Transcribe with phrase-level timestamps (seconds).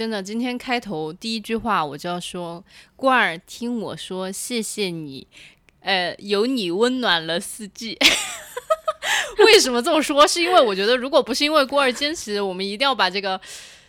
[0.00, 2.64] 真的，今天开头第一句话我就要说，
[2.96, 5.26] 罐儿听我说，谢谢你，
[5.80, 7.98] 呃，有你温暖了四季。
[9.44, 10.26] 为什么这么说？
[10.26, 13.38] 是因为我觉得，如果不是因为郭二坚持，我们一定要把这个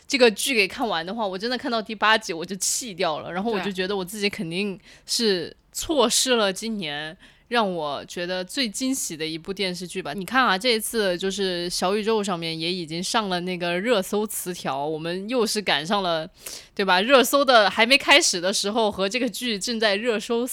[0.05, 7.18] 这个剧给看完的话，我真的看到第八集我就气掉了，然后我就觉得我自己肯定是错失了今年。
[7.52, 16.26] 让我觉得最惊喜的一部电视剧吧，你看啊，这一次就是小宇宙上面也已经上了那个热搜词条，我们又是赶上了，
[16.74, 17.02] 对吧？
[17.02, 20.48] 热搜的还没开始的时候，和这个剧正在热搜。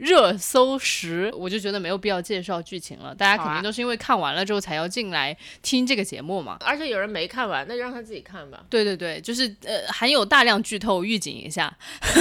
[0.00, 3.14] 热搜时，我就觉得没有必要介绍剧情了。
[3.14, 6.56] 大家肯定都是因为看完了之后才要进来听这个节目嘛。
[6.60, 8.64] 而且有人没看完，那就让他自己看吧。
[8.70, 11.70] 对对对，就是呃，含有大量剧透，预警一下。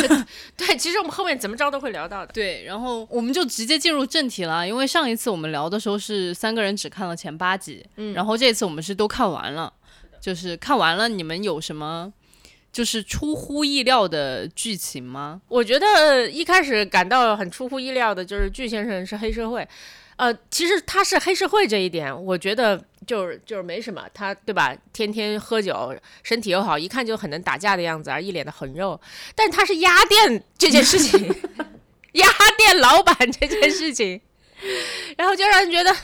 [0.58, 2.34] 对，其实我们后面怎么着都会聊到的。
[2.34, 9.72] 对，然后我们就直接进入正题了，因为上一次我们聊的时候是三个人只看了前八集，嗯，然后这次我们是都看完了，
[10.20, 12.12] 就是看完了，你们有什么？
[12.72, 15.42] 就是出乎意料的剧情吗？
[15.48, 19.68] 我觉得一开始感到很出乎意料的就是巨先生是黑社会，
[20.18, 24.76] 呃，其实他是黑社会这一点，我觉得就是就是没什么，他对吧？
[24.94, 29.00] 天天喝酒，身体又好，一看就很能打架的样子，而一脸的横肉。
[29.36, 31.20] 但他是压店这件事情，
[32.14, 34.22] 压店老板这件事情，
[35.18, 35.96] 然后就让人觉得。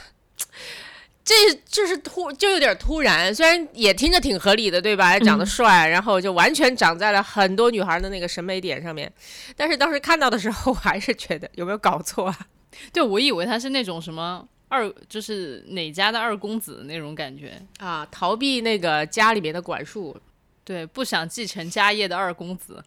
[1.25, 1.33] 这
[1.67, 5.17] 就是突就有点突然，虽然也听着挺合理的，对吧？
[5.17, 9.11] 长得帅，然后就完全长在了很多女孩的那个审美点上面。
[9.55, 12.39] 但是当时看到的时候，我还是觉得有没有搞错啊？
[12.93, 20.15] 对，我以为他是那种什么二，就是哪家的二公子那种感觉啊，逃避那个家里面的管束，
[20.63, 22.83] 对，不想继承家业的二公子。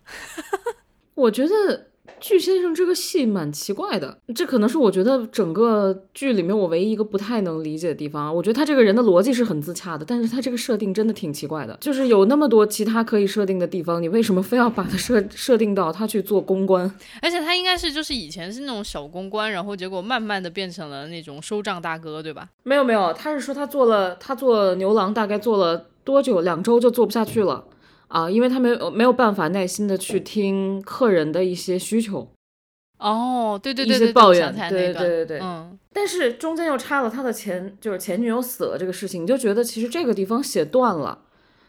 [1.15, 1.89] 我觉得。
[2.21, 8.35] 巨先生这个戏蛮奇怪的，这可能是我觉得整个剧里面我唯一一个不太能理解的地方。
[8.35, 11.77] 我觉得他这个人的逻辑是很自洽的，但是他这个设定真的挺奇怪的。
[11.81, 16.93] 就是有那么多其他可以设定的地方，你为什么非要把他设设定到他去做公关？
[17.23, 22.49] 而且他应该是就是以前是那种小公关，然后结果慢慢的变成了那种收账大哥，对吧？
[22.65, 26.41] 没有没有，他是说他做了他做牛郎大概做了多久？
[26.41, 27.65] 两周就做不下去了。
[28.09, 32.31] 啊，因为他没有没有办法耐心的去听客人的一些需求，
[32.99, 41.23] 哦，对对对，一些抱怨，对对对对对，嗯，但是中间又插了他的前就是前女友死了这个事情，你就觉得其实这个地方写断了，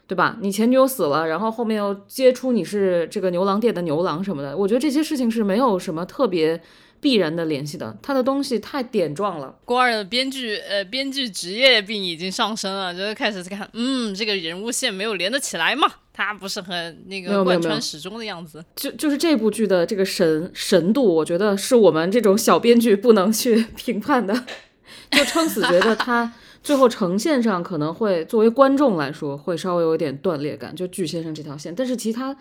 [0.07, 0.38] 对吧？
[0.41, 6.61] 你前女友死了，然后后面又接出你是这个牛郎店的牛郎什么的，我觉得这些事情是没有什么特别。
[7.01, 9.57] 必然的联系的，他的东西太点状了。
[9.63, 15.89] 郭二的编剧，呃，编剧职业病已经上升了，就是开始看，嗯，这个人物线没有连得起来嘛，
[16.25, 18.63] 他不是很那个贯穿始终的样子。
[18.75, 24.46] 就就是这部剧的这个神神度，我觉得是我们这种小编剧不能去 评判的。
[25.12, 26.31] 就撑死觉得他
[26.62, 31.74] 最后呈现上可能会作为观众来说会稍微有点断裂感，就巨先生这条线。
[31.74, 32.36] 但是其他，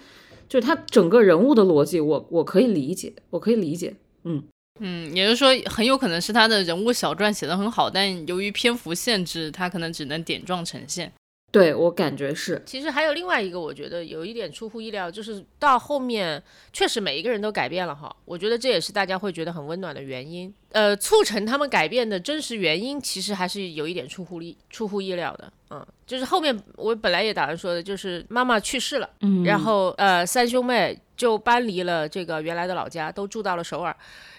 [0.48, 3.94] 就是他整个人物的逻辑，我我可以理解，我可以理解。
[4.24, 4.42] 嗯
[4.80, 11.12] 嗯，也就是说，很有可能是他的人物小传写的很好，但由于篇幅限制，他可能只能点状呈现。
[11.50, 12.62] 对我感觉是。
[12.66, 16.42] 其实还有另外一个，我觉得有一点出乎意料，就是到后面
[16.72, 18.14] 确实每一个人都改变了哈。
[18.24, 20.52] 我觉得这也是大家会觉得很温暖的原因。
[20.72, 25.50] 呃，促成他们改变的真实原因，其实还是有一点出乎意出乎意料的。
[25.70, 33.96] 嗯，就是后面我本来也打算说的，就是妈妈去世了，嗯，然后呃三兄妹就搬离了这个原来的老家，都住到了首尔。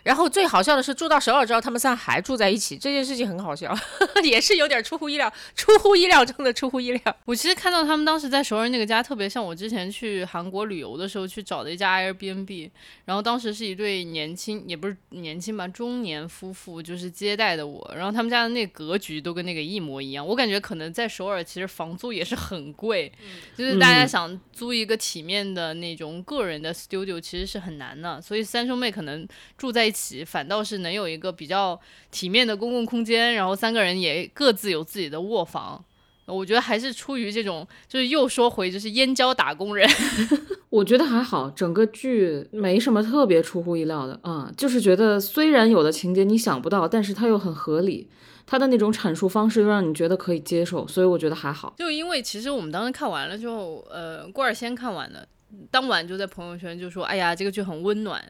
[0.09, 3.71] 然后最好笑的是，住到首尔之后，他们仨还住在一起，这件事情很好笑，
[4.25, 7.17] 也是有点出乎意料，出乎意料中的出乎意料。
[7.25, 12.71] 我其实看到他们当时在首尔那个家，特别像我之前去韩国旅游的时候去找的一家 Airbnb，
[13.06, 20.25] 然后当时是一对年轻，也不是年轻吧，中年夫妇，就是接待的我，然后他们家的那格局都跟那个一模一样。
[20.25, 23.12] 我感觉可能在首尔其实房租也是很贵，
[23.55, 29.89] 就是大家想租一个体面的那种个人的 studio 其实是很难的，所以三兄妹可能住在。
[29.89, 31.80] 一起反倒是能有一个比较
[32.12, 35.84] 体面的公共空间，然后三个人也各自有自己的卧房。
[36.25, 39.90] 我觉得还是出于这种，就是又说回就是燕郊打工人。
[40.69, 48.07] 我觉得还好，整个剧没什么特别出乎意料的啊，就是觉得虽然有的情节你想不到，但是它又很合理。
[48.46, 51.74] 他的那种阐述方式又让你觉得可以接受，所以我觉得还好。
[51.78, 55.24] 就因为其实我们当时看完了之后，呃，郭儿先看完了，
[55.69, 58.24] 当晚就在朋友圈就说：“哎呀，这个剧很温暖。”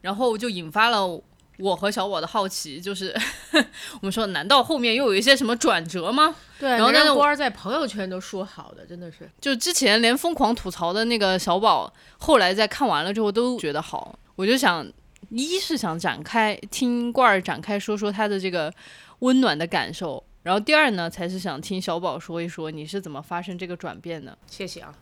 [0.00, 1.06] 然后就引发了
[1.58, 3.14] 我和小宝的好奇，就是
[4.00, 6.34] 我们说，难道后面又有一些什么转折吗？
[6.58, 9.28] 对，然后但是我人家郭儿在朋友圈都说好的，真的是。
[9.40, 14.18] 就之前连疯狂吐槽的那个小宝，后来在看完了之后都觉得好。
[14.34, 14.86] 我就想，
[15.30, 18.72] 一是想展开听罐儿展开说说他的这个
[19.20, 24.36] 温暖的感受，然后第二呢，才是想听小宝说一说你是怎么发生这个转变的。
[24.46, 24.94] 谢谢啊。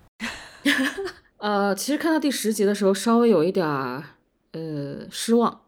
[1.38, 4.02] 呃，其实看到第十集的时候，稍微有一点儿
[4.54, 5.60] 呃失望，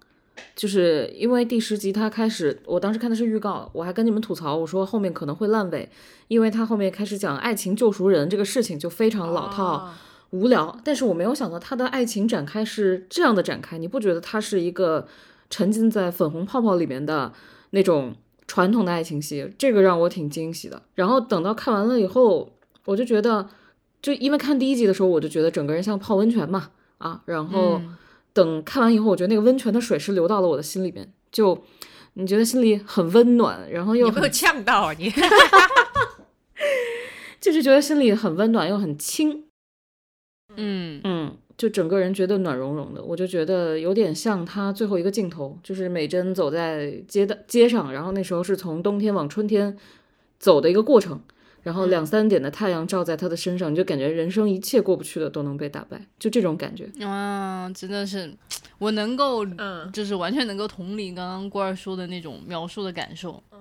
[0.54, 5.88] 就是因为第十集它开始，我当时看的是预告，我还跟你们吐槽，我说后面可能会烂尾，
[6.28, 9.74] 因为它后面开始讲爱情救赎人这个事情就非常老套。
[9.74, 9.90] 哦
[10.30, 15.06] 无聊，但是我没有想到他的爱情展开是这样的展开，你不觉得它是一个
[15.48, 17.32] 沉浸在粉红泡泡里面的
[17.70, 18.12] 那种
[18.48, 19.48] 传统的爱情戏？
[19.56, 20.82] 这个让我挺惊喜的。
[20.96, 22.50] 然后等到看完了以后，
[22.86, 23.48] 我就觉得，
[24.02, 27.96] 就因为看第一集的时候，我就觉得整个人像泡温泉嘛，啊，然后嗯
[28.36, 31.64] 等看完以后，我觉得那个温泉的水是流到了我的心里面，就
[32.12, 35.10] 你觉得心里很温暖，然后又很有没有呛到啊你？
[37.40, 39.44] 就是觉得心里很温暖又很轻，
[40.56, 41.00] 嗯。
[41.04, 49.78] 嗯，就整个人觉得暖融融的，我就觉得有点像他最后一个镜头，就是美珍走在街的街上，然后那时候是从冬天往春天
[50.38, 51.20] 走的一个过程，
[51.66, 56.88] 然后两三点的太阳照在他的身上，你就感觉人生一切过不去的都能被打败，就这种感觉。
[57.04, 58.32] 啊，真的是，
[58.78, 63.42] 我能够嗯，就是完全能够同理刚刚郭二说的那种描述的感受。
[63.50, 63.58] 嗯，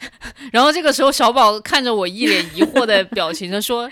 [0.54, 3.90] 然后这个时候小宝看着我一脸疑惑的表情他说：“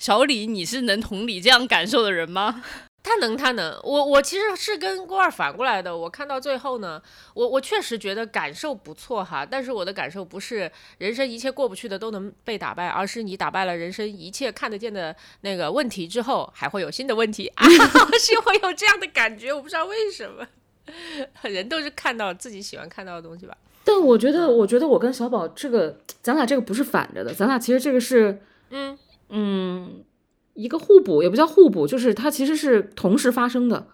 [0.00, 2.64] 小李，你是能同理这样感受的人吗
[3.08, 3.80] 他能，他能。
[3.82, 5.96] 我我其实是跟郭二反过来的。
[5.96, 7.00] 我看到最后呢，
[7.32, 17.64] 我我确实觉得感受不错哈，但是我的感受不是人生一切过不去的都能被打败，而是你打败了人生一切看得见的那个问题之后，还会有新的问题啊，
[18.20, 20.46] 是会有这样的感觉，我不知道为什么。
[21.42, 23.56] 人都是看到自己喜欢看到的东西吧。
[23.84, 28.40] 但我觉得，我觉得我跟小宝这个，咱俩这个不是反着的，咱俩其实这个是，
[28.70, 30.02] 嗯嗯，
[30.58, 33.86] 一个互补，也不叫互补，就是它其实是同时发生的，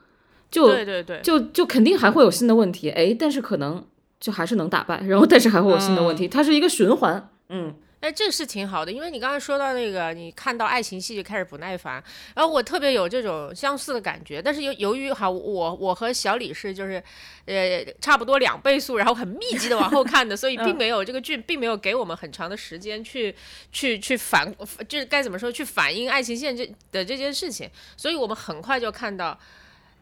[0.51, 3.85] 就对对对，就就肯定还会有新的问题，哎，但是可能
[4.19, 12.05] 就还是能打败，然后但是还会有新的问题，它是一个循环，嗯，哎，这是挺好的，因为你刚才说到那个，你看到爱情戏就开始不耐烦，
[12.35, 17.03] 然后我特别有这种相似的感觉，但是由由于哈，我我和小李是就是，
[17.47, 23.35] 呃，差不多两倍速，然后很密集的往后看的，所以并没有这个剧并没有给我们很长的时间去
[23.73, 24.55] 去去反，
[24.87, 29.41] 就是该怎么说去反映爱情线这的这件事情，所以我们很快就看到。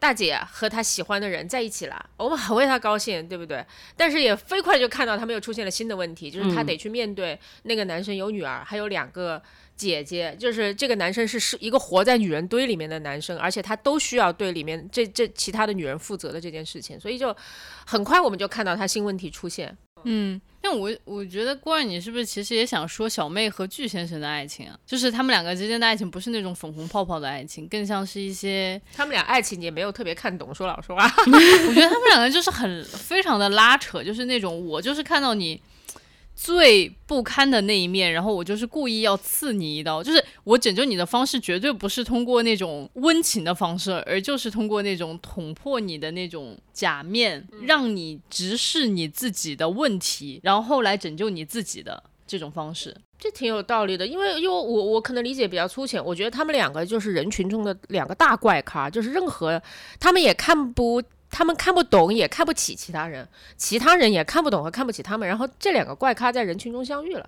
[0.03, 3.65] 大姐和她喜欢的人在一起了，我们很为她高兴，对不对？
[3.95, 9.41] 但是也飞快就看到他们又出现了新的问题，就是她嗯得去面对那个男生有女儿，还有两个
[9.77, 17.33] 姐姐，就是这个男生是是一个活在女人堆里面的男生，而且他都需要对里面这这其他的女人负责的这件事情，所以就
[17.85, 24.79] 很快我们就看到他新问题出现。？”嗯，但我我觉得郭二，你是不是其实也想说小妹和巨先生的爱情啊？
[24.87, 31.03] 就是他们两个之间的爱情不是那种粉红泡泡的爱情，更像是一些，他们俩爱情也没有特别看懂，说老实话。
[31.27, 35.61] 我觉得他们两个就是很非常的拉扯，就是那种我就是看到你。
[36.35, 52.95] 最不堪的那一面，然后我就是故意要刺你一刀，就是我拯救你的方式绝对不是通过那种温情的方式，而就是通过那种捅破你的那种假面，让你直视你自己的问题，然后后来拯救你自己的这种方式。
[53.19, 59.61] 这挺有道理的，因为因为我我可能理解比较粗浅，我觉得他们两个就是人群中的两个大怪咖，就是任何
[59.97, 61.01] 他们也看不，
[61.33, 67.27] 他们看不懂也看不起其他人，其他人也看不懂和看不起他们，然后这两个怪咖在人群中相遇了，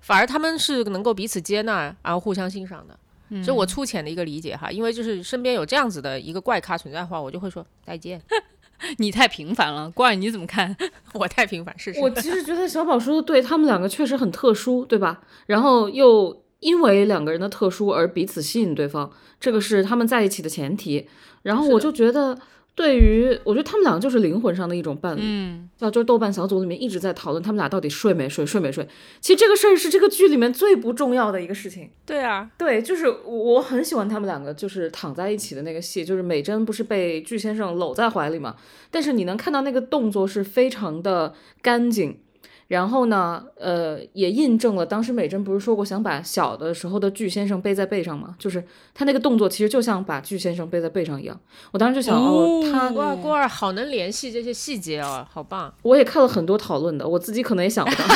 [0.00, 2.98] 反而他们是能够彼此接纳，然后互相欣赏的。
[3.30, 8.20] 这是我粗浅的一个理解哈，因为就是身边有这样子的一个怪咖存在的话，我就会说再见。
[8.98, 10.76] 你太平凡了，怪你怎么看？
[11.14, 12.00] 我太平凡，是是。
[12.00, 15.22] 我其实觉得小宝说的对，他们两个确实很特殊，对吧？
[15.46, 21.08] 然后又因为两个人的特殊而彼此吸引对方，这个是他们在一起的前提。
[21.42, 22.38] 然后我就觉得，
[22.74, 25.20] 对于我觉得他们两个就是灵魂上的一种伴侣。
[25.22, 28.86] 嗯，叫就是豆瓣小组里面一直在讨论他们俩到底睡没睡，睡没睡。
[29.20, 31.90] 其实这个事儿是这个剧里面最不重要的一个事情。
[32.04, 38.56] 对啊，对，就是我很喜欢他们两个，就是躺在一起的那个戏，就是美珍不是被巨先生搂在怀里嘛，
[38.90, 42.18] 但是你能看到那个动作是非常的干净，
[42.68, 48.34] 然后呢，呃，也印证了当时美珍不是说过想把小的时候的巨先生背在背上吗？
[48.38, 51.38] 就是他那个动作其实就像把巨先生背在背上一样。
[51.72, 55.72] 我当时就想，哦，他哇，郭二好能联系这些细节哦，好棒！
[55.82, 58.04] 我也看了很多讨论的，我自己可能也想不到。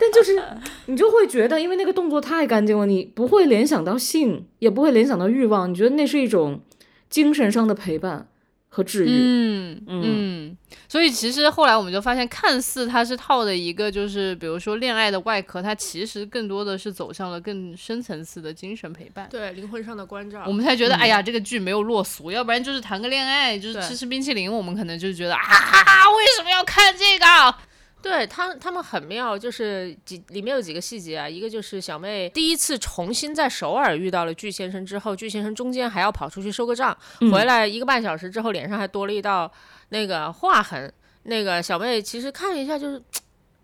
[0.00, 0.42] 但就是
[0.86, 6.60] 你就会觉得，因为那个动作太干净了，你不会联想到性，也不会联想到欲望，你觉得那是一种
[7.08, 8.26] 精神上的陪伴
[8.74, 9.08] 和治愈。
[9.10, 10.56] 嗯嗯，
[10.88, 20.42] 所以其实后来我们就发现，看似它是套的一个，就是比如说恋爱的外壳，它其实更多的是走向了更深层次的精神陪伴，对灵魂上的关照。
[20.46, 25.40] 我们才觉得，哎呀，这个剧没有落俗，要不然就是谈个恋爱，就是吃吃冰淇淋，我们可能就觉得啊，
[26.16, 27.54] 为什么要看这个？
[28.02, 31.28] 对他，他们很妙，就是几里面有几个细节啊。
[31.28, 36.96] 一个就是小妹第一次重新在首尔遇到了巨先生之后，巨先生中间还要跑出去收个账，
[37.32, 39.50] 回来一个半小时之后，脸上还多了一道
[39.90, 40.92] 那个划痕。
[41.22, 43.00] 那个小妹其实看了一下，就是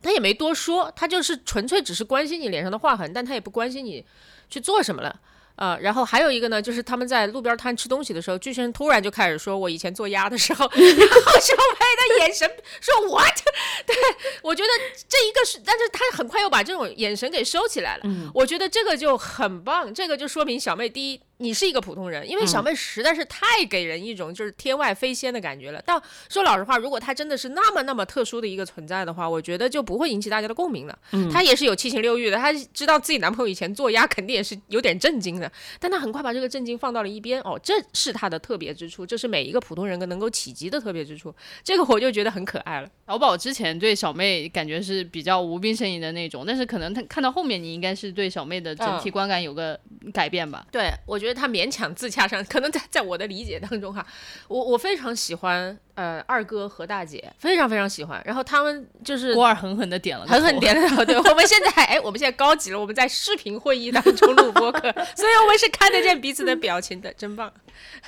[0.00, 4.04] 她也没多说，她就是纯粹只是关心你脸上的划痕，但她也不关心你
[4.48, 5.20] 去做什么了。
[5.58, 10.64] 呃，然后还有一个呢，就是他们在路边摊吃东西的时候，巨先生突然就开始说：“我以前做鸭的时候。
[10.70, 12.48] ”然后小妹的眼神
[12.80, 13.36] 说：“What？”
[13.84, 13.96] 对
[14.42, 14.68] 我觉得
[15.08, 18.04] 这一个是，但是他很快又把这种眼神给收起来了。
[18.32, 21.20] 我觉得这个就很棒，这个就说明小妹第一。
[21.38, 25.80] 你是一个普通人，因为小妹实在是太给人一种就是天外飞仙的感觉了。
[25.86, 30.98] 但说老实话，如果她真的是那么那么特殊的一个存在的话，我觉得就不会引起大家的共鸣了。
[31.32, 35.50] 她也是有七情六欲的，她知道自己男朋友以前做鸭，肯定也是有点震惊的。
[35.78, 37.40] 但她很快把这个震惊放到了一边。
[37.42, 41.32] 哦，这是她的特别之处，这是每一个普通人能够企及的特别之处。
[41.62, 42.88] 这个我就觉得很可爱了。
[43.06, 49.78] 老宝之前对小妹感觉是比较无病呻吟的那种，但是可能他看到后面，你应该是对小妹的整体观感有个
[50.12, 50.66] 改变吧？
[50.72, 51.27] 对，我觉得。
[51.28, 54.04] 觉得他勉强自洽上， 可能在在我的理解当中哈，
[54.48, 58.22] 我我非常喜欢呃二哥和大姐，非常非常喜欢。
[58.24, 61.04] 然后他们就是郭二狠狠的点了，狠狠点了头。
[61.06, 64.80] 对，我们现在哎，我们现在高级了，我们在视频会议当中录播客，
[65.14, 67.52] 所以我们是看得见彼此的表情的，真棒。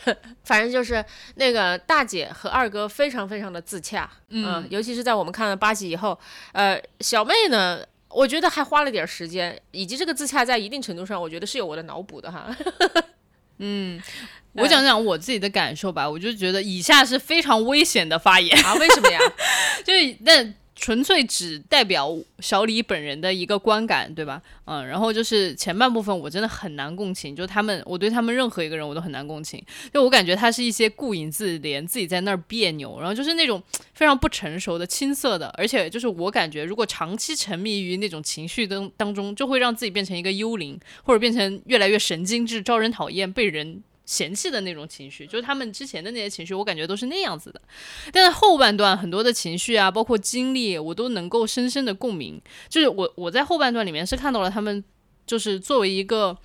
[0.45, 6.19] 反正就是那个大姐和二哥非常非常的自洽，嗯，尤其是在我们看了八集以后，
[6.53, 7.85] 呃，小妹呢。
[8.11, 12.55] 我觉得还花了点时间，以及这个自洽在一定程度上，我觉得是有我的脑补的哈。
[13.59, 14.01] 嗯，
[14.55, 19.21] 我讲讲我自己的感受吧，我就觉得以下是非常危险的发言啊，为什么呀？
[19.85, 20.55] 就是那。
[20.81, 24.41] 纯粹只代表小李本人的一个观感，对吧？
[24.65, 43.83] 嗯，然后就是前半部分我真的很难共情，就他们，我对他们任何一个人我都很难共情，就我感觉他是一些顾影自怜，自己在那儿别扭，然后就是那种非常不成熟的青涩的，而且就是我感觉如果长期沉迷于那种情绪当当中，就会让自己变成一个幽灵，或者变成越来越神经质、招人讨厌、被人。
[44.11, 47.63] 嫌弃的那种情绪，就是他们之前的那些情绪，我感觉都是那样子的。
[48.11, 52.43] 但是后半段很多的情绪啊，包括经历，我都能够深深的共鸣。
[52.69, 54.83] 就是我我在后半段里面是看到了他们，
[55.25, 56.37] 就是作为一个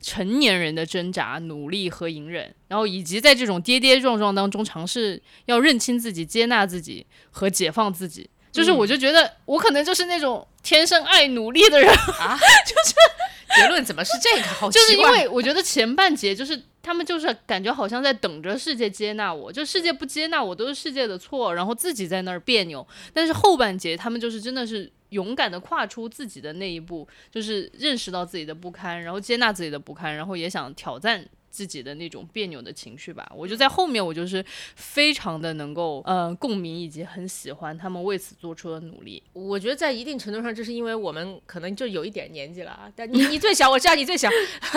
[0.00, 8.30] 成年人的挣扎、努力和隐忍，然后以及在这种跌跌撞撞当中尝试要认清自己、接纳自己和解放自己。
[8.58, 11.88] 就是我就觉得我可能就是那种天生爱努力的人
[12.20, 12.36] 啊，
[12.66, 14.48] 就是结论怎么是这个？
[14.48, 16.60] 好就是因为我觉得前半节就是。
[16.80, 22.86] 他们就是感觉好像在等着世界接纳我，就世界不接纳我都是世界的错，然后自己在那儿别扭。
[23.12, 33.30] 但是后半节他们就是真的是勇敢的跨出自己的那一步，就是认识到自己的不堪，然后接纳自己的不堪，然后也想挑战自己的那种别扭的情绪吧。
[33.34, 34.44] 我就在后面，我就是
[34.76, 39.22] 非常的能够呃共鸣，以及很喜欢他们为此做出的努力。
[39.32, 42.92] 我觉得在一定程度上，这是因为我们可能就有一点年纪了啊。
[42.94, 44.28] 但你你最小，我知道你最小，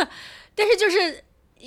[0.55, 1.23] 但是就是。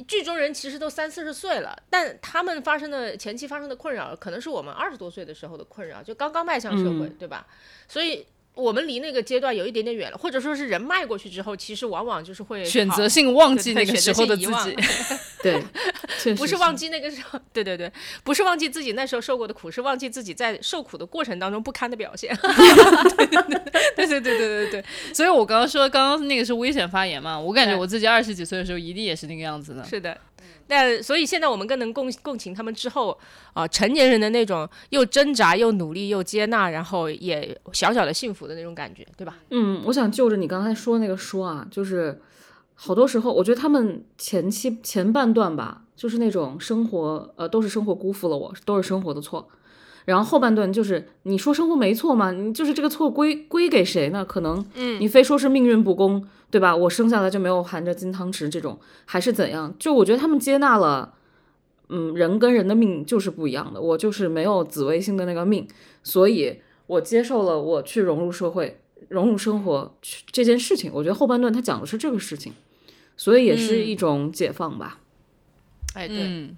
[0.08, 7.46] 剧中人其实都三四十岁了，但他们发生的前期发生的困扰，可能是我们二十多岁的时候的困扰，就刚刚迈向社会，对吧？
[7.87, 8.26] 所以。
[8.54, 14.76] 我们离那个阶段有一点点远了或者说是人迈过去之后其实往往就是会选择性忘 记那个时候的自己
[15.42, 15.61] 对
[16.34, 17.90] 不是忘记那个时候对对对
[18.23, 22.34] 不是忘记自己那时候受过的苦是忘记自己在受苦的过程当中不堪的表现。
[23.16, 23.42] 对对
[23.96, 29.84] 对对对对对所以我刚刚说刚刚那个是危险发言嘛我感觉我自己二十几岁的时候一定也是那个样子的。
[29.84, 30.16] 是的
[30.66, 33.18] 但所以现在我们更能共共情他们之后
[33.52, 39.36] 啊成年人的那种又挣扎又努力又接纳，然后也小小的幸福的那种感觉，对吧？
[39.50, 42.20] 嗯，我想就着你刚才说那个说啊，就是
[42.74, 49.48] 好多时候我觉得他们前期前半段吧，就是那种生活呃都是生活辜负了我，都是生活的错。
[50.04, 52.32] 然后后半段就是你说生活没错嘛？
[52.32, 54.25] 你就是这个错归归给谁呢？
[54.25, 56.26] 可能嗯，你非说是命运不公。
[56.50, 56.76] 对吧？
[56.76, 59.75] 我生下来就没有含着金汤匙，这种还是怎样？
[59.76, 61.14] 就我觉得他们接纳了，
[61.88, 63.80] 嗯，人跟人的命就是不一样的。
[63.80, 65.66] 我就是没有紫微星的那个命，
[66.04, 70.92] 所以我接受了我去融入社会、融入生活去这件事情。
[70.94, 72.52] 我觉得后半段他讲的是这个事情，
[73.16, 75.00] 所以也是一种解放吧。
[75.94, 76.18] 哎，对。
[76.20, 76.56] 嗯，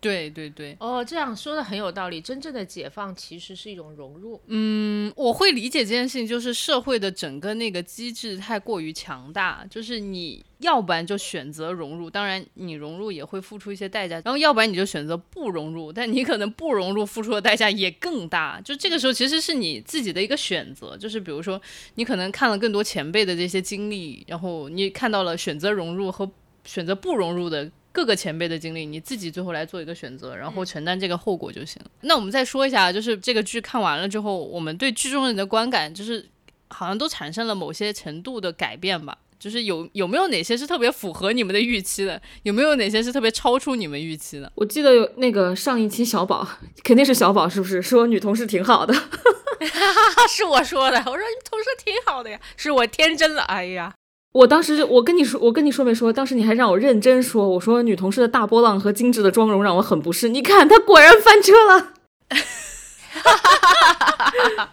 [0.00, 2.20] 对对对，哦，这样说的很有道理。
[2.20, 4.40] 真正的解放其实是一种融入。
[4.46, 18.60] 嗯，我会理解这件事情，就是社会的整个那个机制太过于强大，就是你要不然就选择融入，当然你融入也会付出一些代价，然后要不然你就选择不融入，但你可能不融入付出的代价也更大。
[18.60, 21.60] 就这个时候其实是你自己的一个选择，就是比如说
[21.96, 26.30] 你可能看了更多前辈的这些经历，然后你看到了选择融入和
[26.64, 27.68] 选择不融入的。
[27.98, 31.90] 各个前辈的经历，你自己最后来做一个选择，然后承担这个后果就行了。
[32.02, 36.24] 那我们再说一下，就是这个剧看完了之后，我们对剧中人的观感，就是
[36.68, 39.18] 好像都产生了某些程度的改变吧。
[39.36, 42.22] 就是有有没有哪些是特别符合你们的预期的？
[42.44, 44.52] 有没有哪些是特别超出你们预期的？
[44.54, 46.48] 我记得有那个上一期小宝，
[46.84, 48.94] 肯定是小宝，是不是说女同事挺好的？
[50.30, 53.42] 是我说的，我说你同事挺好的呀，是我天真了。
[53.42, 53.92] 哎呀。
[54.32, 56.12] 我当时就我跟你说，我跟你说没说？
[56.12, 60.28] 当时你还让我认真说，我说女同事的大波浪和精致的妆容让我很不适。
[60.28, 61.94] 你看，她果然翻车了。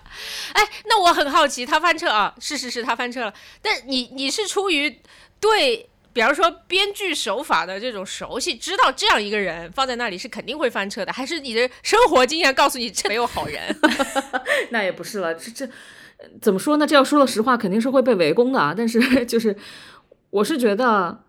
[0.53, 2.35] 哎，那我很好奇，她翻车啊？
[2.39, 3.33] 是是是，她翻车了。
[3.61, 4.99] 但你你是出于
[5.39, 13.75] 对，比方说编剧手法的这种熟悉，知道这样一个人放在那里是肯定会翻车的，还是你的生活经验告诉你这没有好人？
[14.69, 15.69] 那也不是了，这这。
[16.41, 16.87] 怎么说呢？
[16.87, 18.73] 这要说了实话，肯定是会被围攻的啊。
[18.75, 19.55] 但是 就是，
[20.29, 21.19] 我是觉得，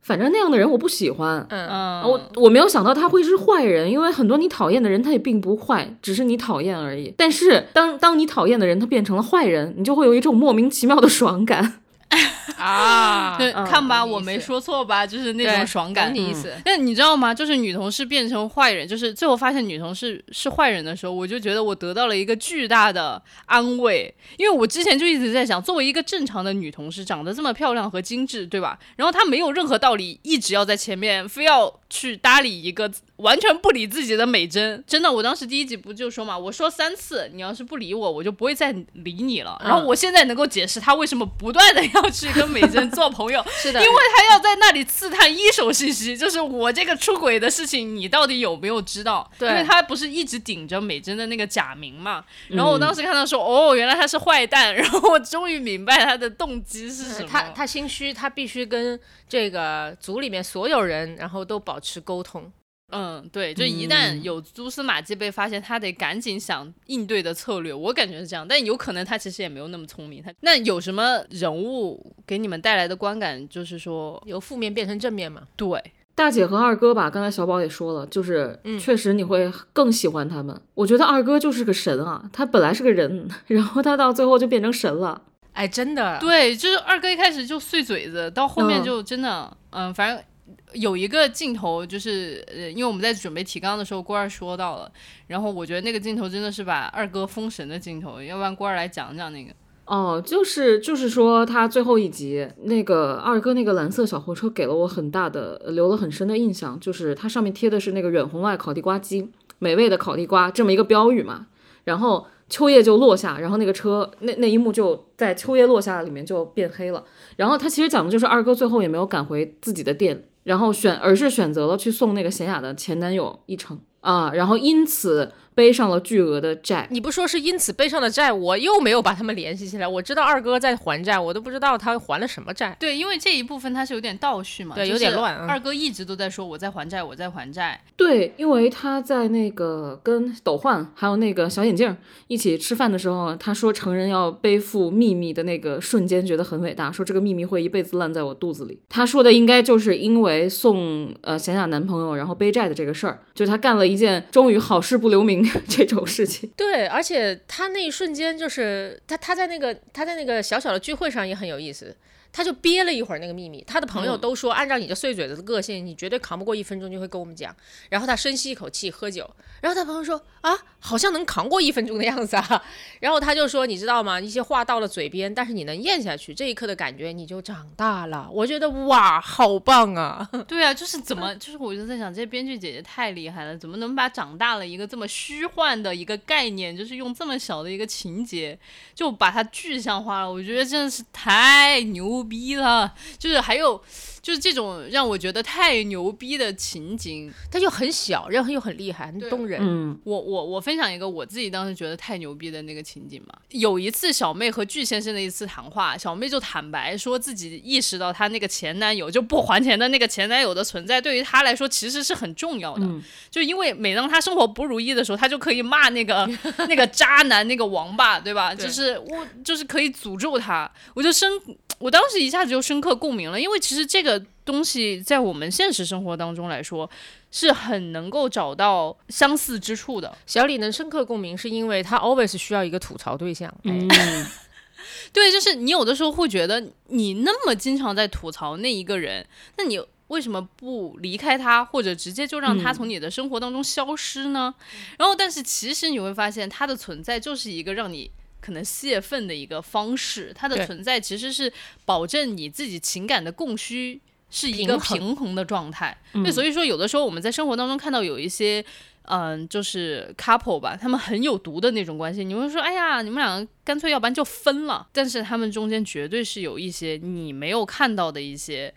[0.00, 1.46] 反正那样的人我不喜欢。
[1.50, 7.12] 嗯嗯，我我没有想到他会是坏人，因为很多你讨厌的人他也并不坏，只是你讨厌而已。
[7.16, 11.80] 但是当当你讨厌的人他变成了坏人，你就会有一种莫名其妙的爽感。
[12.56, 13.38] 啊，
[13.68, 15.06] 看吧，我没说错吧？
[15.06, 16.12] 就是那种爽感。
[16.12, 16.52] 你意思？
[16.64, 17.32] 但你知道吗？
[17.32, 28.78] 就是女同事变成坏人，就是最后发现女同事是坏人的时候，我就觉得我得到了一个巨大的安慰，因为我之前就一直在想，作为一个正常的女同事，长得这么漂亮和精致，对吧？
[28.96, 32.90] 然后她没有任何道理一直要在前面，非要去搭理一个。
[33.18, 39.60] 完全不理自己的美珍，真的，我当时第一集不就说嘛，我说三次，你要是不理我，我就不会再理你了。
[39.64, 49.28] 然后我现在能够解释他为什么不断的要去跟美珍做朋友， 是的，因为他要在那里刺探一手信息，就是我这个出轨的事情，你到底有没有知道？
[49.36, 52.24] 对，因为他不是一直顶着美珍的那个假名嘛。
[52.48, 57.28] 然后我当时看到说，哦，原来他是坏蛋， 然后我终于明白他的动机是什么。
[57.28, 62.52] 他他心虚，他必须跟这个组里面所有人，然后都保持沟通。
[62.90, 67.72] 嗯，对，就一旦有蛛丝马迹被发现，他得赶紧想应对的策略。
[67.72, 70.22] 我感觉是这样，但有可能他其实也没有那么聪明。
[70.22, 75.42] 他那有什么人物给你们带来的观感，就是说由负面变成正面嘛？
[75.54, 75.82] 对，
[76.14, 80.58] 大姐和二哥吧，刚才小宝也说了，就是确实你会更喜欢他们。
[80.72, 85.20] 我觉得二哥就是个神啊，他本来是个人， 然后他到最后就变成神了。
[85.52, 90.24] 哎，真的，对，就是二哥一开始就碎嘴子，到后面就真的，嗯，反正。
[90.72, 94.90] 有一个镜头，就是呃，因为我们在准备提纲的时候，郭二说到了，
[95.26, 99.52] 然后我觉得那个镜头真的是把二哥封神的镜头，要不然郭二来讲讲那个。
[99.86, 111.46] 哦，就是就是说他最后一集那个二哥那个蓝色小货车给了我很大的留了很深的印象，就是它上面贴的是那个远红外烤地瓜机，美味的烤地瓜这么一个标语嘛，
[111.84, 117.02] 然后秋叶就落下，然后那个车那那一幕就在秋叶落下里面就变黑了，
[117.36, 120.22] 然后他其实讲的就是二哥最后也没有赶回自己的店。
[120.48, 123.78] 然后选，而是选择了去送那个贤雅的前男友一程。
[124.08, 125.32] 啊，然后因此。
[125.58, 129.88] 背上了巨额的债，你不说是因此背上的债，我又没有把他们联系起来。
[129.88, 132.76] 我知道二哥在还债，我都不知道他还了什么债。
[132.78, 135.34] 对，因为这一部分他是有点倒叙嘛，对，有点乱。
[135.34, 137.82] 二哥一直都在说我在还债，我在还债。
[137.96, 141.96] 对，因为他在那个跟斗焕还有那个小眼镜
[142.28, 148.78] 一起吃饭的时候，他说成人要背负秘密的那个瞬间觉得很伟大，说这个秘密会一辈子烂在我肚子里。
[148.88, 155.44] 他说的应该就是因为送呃贤雅男朋友然后背债的这个事儿，就他干了一件终于好事不留名。
[155.68, 161.94] 这种事情，对，而且他那一瞬间就是他他在那个他在那个小小的聚会上也很有意思。
[162.30, 167.56] 他就憋了一会儿那个秘密，他的朋友都说，按照你这碎嘴子的个性，你绝对扛不过一分钟就会跟我们讲。
[167.88, 169.28] 然后他深吸一口气，喝酒。
[169.60, 172.62] 然后他朋友说啊，好像能扛过一分钟的样子啊。
[173.00, 174.20] 然后他就说，你知道吗？
[174.20, 178.28] 一些话到了嘴边，但是你能咽下去，这一刻的感觉你就长大了。
[178.30, 180.28] 我觉得哇，好棒啊！
[180.46, 188.58] 对啊，就是怎么， 就是我就在想，这些编剧姐姐太厉害了，怎么能把长大了一个这么虚幻的一个概念，就是用这么小的一个情节，
[188.94, 190.30] 就把它具象化了？
[190.30, 192.18] 我觉得真的是太牛。
[192.28, 193.80] 逼了，就是还有。
[194.28, 197.32] 就是这种让我觉得太牛逼的情景。
[197.50, 199.58] 它又很小，然后又很厉害，很动人。
[199.62, 203.32] 嗯，我我我分享一个我自己当时觉得太牛逼的那个情景嘛。
[203.52, 212.84] 有一次小妹和巨先生的一次谈话，小妹就坦白说自己意识到她那个前男友就不还钱的那个前男友的存在，对于她来说其实是很重要的。
[212.84, 216.28] 嗯就因为每当她生活不如意的时候，她就可以骂那个
[216.68, 218.54] 那个渣男那个王八，对吧？
[218.54, 221.30] 对就是我就是可以诅咒他，我就深，
[221.78, 226.88] 我当时一下子就深刻共鸣了，因为其实这个东西在我们现实生活当中来说。
[227.30, 233.54] 是很能够找到相似之处的，小李能深刻共鸣，是因为他 always 需要一个吐槽对象。
[233.64, 234.26] 哎，嗯，
[235.12, 239.26] 对，就是你有的时候会觉得你那么经常在吐槽那一个人，
[239.58, 244.54] 那你为什么不离开他，或者直接就让他从你的生活当中消失呢？
[244.96, 248.10] 然后，但是其实你会发现，他的存在就是一个让你。
[248.40, 251.52] 可能泄愤的一个方式，它的存在其实是
[251.84, 255.96] 保证你自己情感的供需是一个平衡的状态。
[256.12, 258.64] 对，所以说有的时候我们在生活当中看到有一些，
[259.02, 264.86] 嗯，就是 couple 吧，他们很有毒的那种关系，你会说，哎呀，你们两个干脆要不然就分了。
[264.92, 268.72] 但是他们中间绝对是有一些你没有看到的一些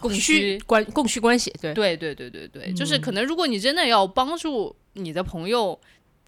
[0.00, 0.60] 供需需。
[0.66, 5.78] 关供需关系，对对对对对对，就是可能如果你真的要帮助你的朋友。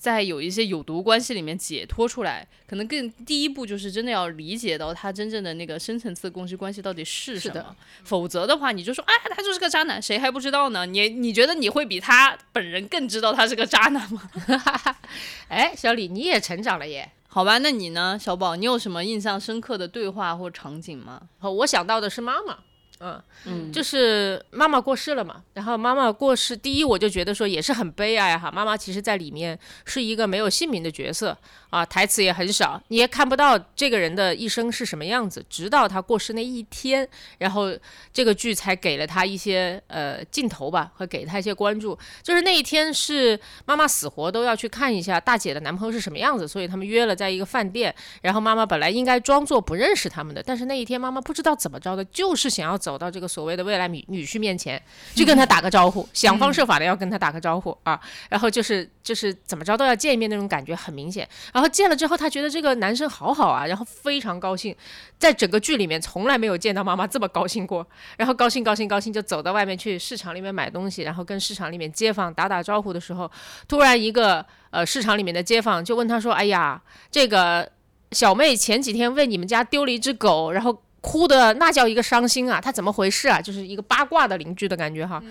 [0.01, 7.77] 在有一些有毒关系里面解脱出来，可能更第一步就是真的要理解到他真正的那个深层次的供需关系到底是什么。
[8.03, 10.87] 否则的话，你就说，哎，他就是个渣男，谁还不知道呢？
[10.87, 14.31] 你你觉得你会比他本人更知道他是个渣男吗？
[15.49, 17.13] 哎，小李你也成长了耶。
[17.29, 21.21] 好吧，那你呢，小宝，你有什么印象深刻的对话或场景吗？
[21.39, 22.59] 好，我想到的是妈妈，
[23.01, 23.23] 嗯。
[23.47, 23.73] 嗯。
[23.73, 31.37] 就是妈妈过世了嘛，然后妈妈过世，第一我就觉得说也是很悲哀哈，妈妈其实在里面是一个没有姓名的角色
[31.71, 37.09] 啊，台词也很少，你也看不到这个人的一生是什么样子，直到他过世那一天，
[37.39, 37.73] 然后
[38.13, 54.81] 这个剧才给了他一些呃镜头吧，和给他一些关注，就是那一天是妈妈死活都要去看一下大姐的男朋友是什么样子，所以他们约了在一个饭店，然后妈妈本来应该装作不认识他们的，但是那一天妈妈不知道怎么着的，就是想要走到这个所谓的未来女女婿面前，
[55.15, 61.29] 去跟他打个招呼，想方设法的要跟他打个招呼啊，然后就是就是怎么着都要见一面那种感觉很明显。
[61.53, 64.75] 然后见了之后，他觉得这个男生好好啊，然后非常高兴，
[65.19, 67.87] 在整个剧里面从来没有见到妈妈这么高兴过。
[68.17, 73.31] 然后高兴高兴高兴就走到外面去市场里面买东西，然后跟市场里面街坊打打招呼的时候，
[73.67, 77.71] 突然一个呃市场里面的街坊就问他说：“哎呀，这个
[78.13, 83.41] 小妹前几天为你们家丢了一只狗，然后哭的那叫一个伤心啊，他怎么回事啊？
[83.41, 85.23] 就是一个八卦的邻居的感觉哈。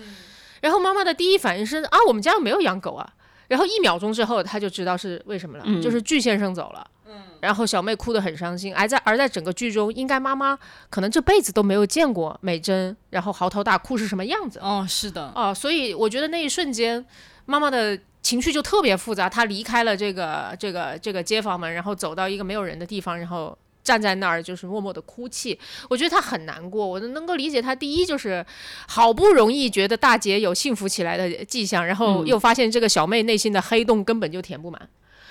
[0.60, 3.08] 然后妈妈的第一反应是啊，我们家没有养狗啊。
[3.48, 6.86] 然后一秒钟之后，她就知道是为什么了，嗯就是巨先生走了。
[7.08, 10.56] 嗯然后小妹哭得很伤心，而在而在整个剧中，应该妈妈
[10.90, 14.60] 可能这辈子都没有见过美珍，然后嚎啕大哭是什么样子。
[14.60, 17.04] 哦，是的，哦，所以我觉得那一瞬间，
[17.46, 19.28] 妈妈的情绪就特别复杂。
[19.28, 23.56] 她离开了这个这个这个街坊们，然后走到一个没有人的地方，然后
[23.90, 25.58] 站在那儿就是默默的哭泣。
[25.88, 27.74] 我觉得他很难过，我能够理解他。
[27.74, 28.46] 第一就是
[28.86, 34.88] 好不容易觉得大姐有幸福起来的迹象，然后嗯又发现这个小妹内心的黑洞根本就填不满。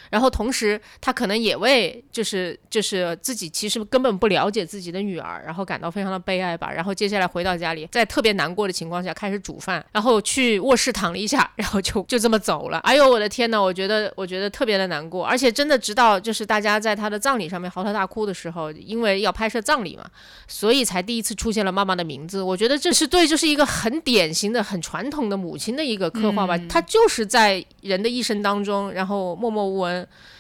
[0.10, 6.72] 然后同时，他可能也为就是就是自己其实根本不了解自己的女儿，然后感到非常的悲哀吧。
[6.72, 12.80] 然后接下来回到家里，在特别难过的情况下开始煮饭，然后去卧室躺了一下，然后就就这么走了。
[12.80, 20.06] 哎呦我的天呐，我觉得我觉得特别的难过，而且真的直到就是大家在他的葬礼上面嚎啕大哭的时候，因为要拍摄葬礼嘛，
[20.48, 22.42] 所以才第一次出现了妈妈的名字。
[22.42, 26.58] 我觉得这是对，就是一个很典型的、很传统的母亲的一个刻画吧。
[26.70, 29.99] 她就是在人的一生当中，然后默默无闻，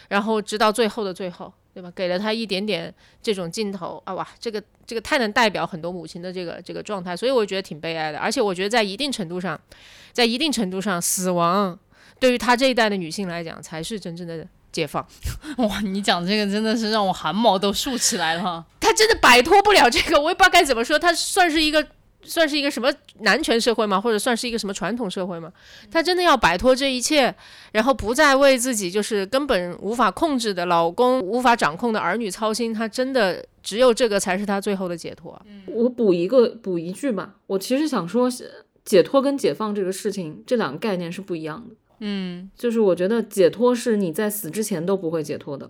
[0.09, 1.91] 然后直到最后的最后，对吧？
[1.95, 8.19] 给了他一点点这种镜头啊，哇，这个这个太能代表很多母亲的这个这个状态，所以我觉得挺悲哀的。
[8.19, 9.59] 而且我觉得在一定程度上，
[10.11, 11.77] 在一定程度上，死亡
[12.19, 15.05] 对于她这一代的女性来讲，才是真正的解放。
[15.59, 18.65] 哇，你讲这个真的是让我汗毛都竖起来了。
[18.79, 20.97] 他真的摆脱不了这个，我也不知道该怎么说。
[20.97, 21.87] 他算是一个，
[22.29, 22.89] 算是一个什么
[23.21, 23.99] 男权社会吗？
[23.99, 25.51] 或者算是一个什么传统社会吗？
[25.91, 27.33] 他真的要摆脱这一切，
[27.71, 32.73] 然后不再为自己就是根本无法控制的老公、无法掌控的儿女操心。
[32.73, 35.41] 他真的只有这个才是他最后的解脱。
[35.65, 38.29] 我补一个补一句吧，我其实想说，
[38.85, 41.75] 解脱跟解放这个事情，这两个概念是不一样的。
[41.99, 45.69] 嗯，就是我觉得解脱是你在死之前都不会解脱的，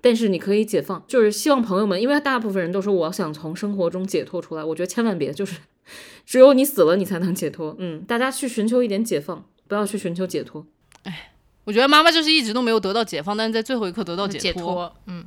[0.00, 1.04] 但是你可以解放。
[1.06, 5.56] 就是希望朋友们，因为大部分人都说我想从生活中解脱出来，我觉得千万别，就是
[6.26, 7.74] 只有你死了你才能解脱。
[7.78, 10.66] 嗯，大家去寻求一点解放，不要去寻求解脱。
[11.04, 11.32] 哎
[11.64, 14.62] 我觉得妈妈就是一直都没有得到解放，但是在最后一刻得到解脱。
[14.62, 15.22] 脱，嗯，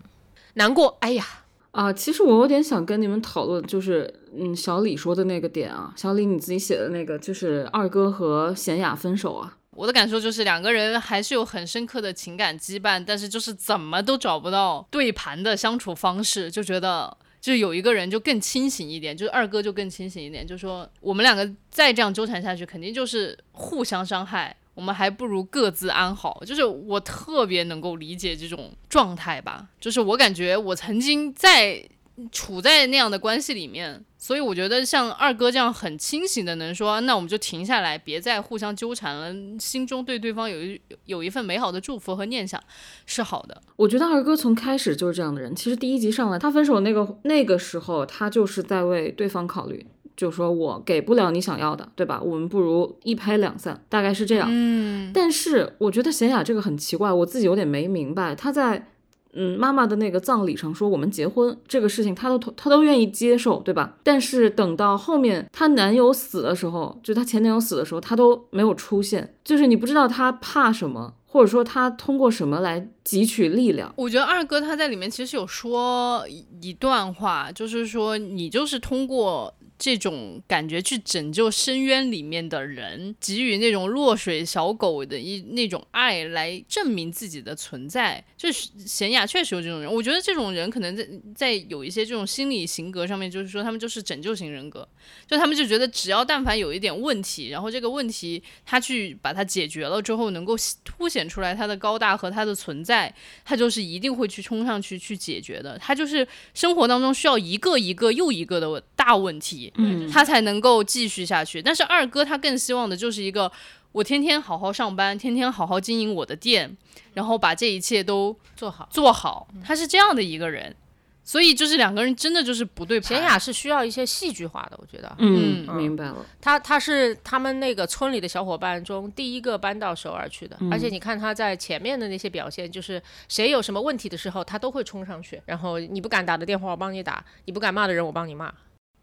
[0.56, 1.24] 难过，哎呀，
[1.70, 9.56] 啊，其实我有点想跟你们讨论，就是嗯，小李说的那个点啊，小李你自己写的那个，就是二哥和贤雅分手啊。
[9.76, 24.56] 我的感受就是两个人还是有很深刻的情感羁绊，但是就是怎么都找不到对盘的相处方式，就觉得就有一个人就更清醒一点，就是二哥就更清醒一点，就说我们两个再这样纠缠下去，肯定就是互相伤害。
[24.74, 29.68] 我们还不如各自安好，就是我特别能够理解这种状态吧。
[29.82, 31.84] 就是我感觉我曾经在
[32.32, 42.62] 处在那样的关系里面，所以我觉得像二哥这样很清醒的，能说那我们就停下来，别再互相纠缠了，心中对对方有一有一份美好的祝福和念想
[43.06, 43.62] 是好的。
[43.76, 45.56] 我觉得二哥从开始就是这样的人。
[45.56, 49.86] 其实第一集上来，他分手那个那个时候，他就是在为对方考虑。
[50.18, 52.22] 就说我给不了你想要的，对吧？
[52.22, 54.48] 我们不如一拍两散，大概是这样。
[54.52, 58.36] 嗯，但是我觉得贤雅这个很奇怪，我自己有点没明白。
[58.36, 58.90] 他在
[59.34, 63.98] 嗯妈妈的那个葬礼上说我们结婚这个事情，她都她都愿意接受，对吧？
[64.04, 69.36] 但是等到后面她男友死的时候，就她前男友死的时候，她都没有出现。
[69.44, 73.94] 就是你不知道她怕什么，或者说她通过什么来汲取力量。
[73.96, 76.26] 我觉得二哥他在里面其实有说
[76.62, 79.54] 一段话，就是说你就是通过。
[79.84, 88.24] 这种感觉去拯救深渊里面的人，给予那种落水小狗的一那种爱，来证明自己的存在。
[88.38, 94.88] 就是贤雅确实有这种人，我觉得这种人可能在在有一些这种心理型格上面，就是说他们就是拯救型人格，
[95.26, 103.12] 就他们就觉得只要但凡有一点问题，然后这个问题他去把它解决了之后，能够凸显出来他的高大和他的存在，
[103.44, 105.76] 他就是一定会去冲上去去解决的。
[105.80, 109.71] 他就是生活当中需要一个一个又一个的大问题。
[109.76, 111.62] 嗯，他才能够继续下去。
[111.62, 113.52] 但是二哥他更希望的就是一个，
[113.92, 116.76] 我天天好好上班，天天好好经营我的店，
[117.14, 119.48] 然后把这一切都做好做好。
[119.64, 120.76] 他是这样的一个人，
[121.24, 123.10] 所以就是两个人真的就是不对盘。
[123.10, 125.14] 贤雅是需要一些戏剧化的，我觉得。
[125.20, 126.26] 嗯，明白了。
[126.42, 135.42] 他他是他们那个村里的小伙伴中第一个搬到首尔去的，而且你看他在前面的那些表现，就是谁有什么问题的时候，他都会冲上去。
[135.46, 138.52] 然后你不敢打的电话，我帮你打；你不敢骂的人，我帮你骂。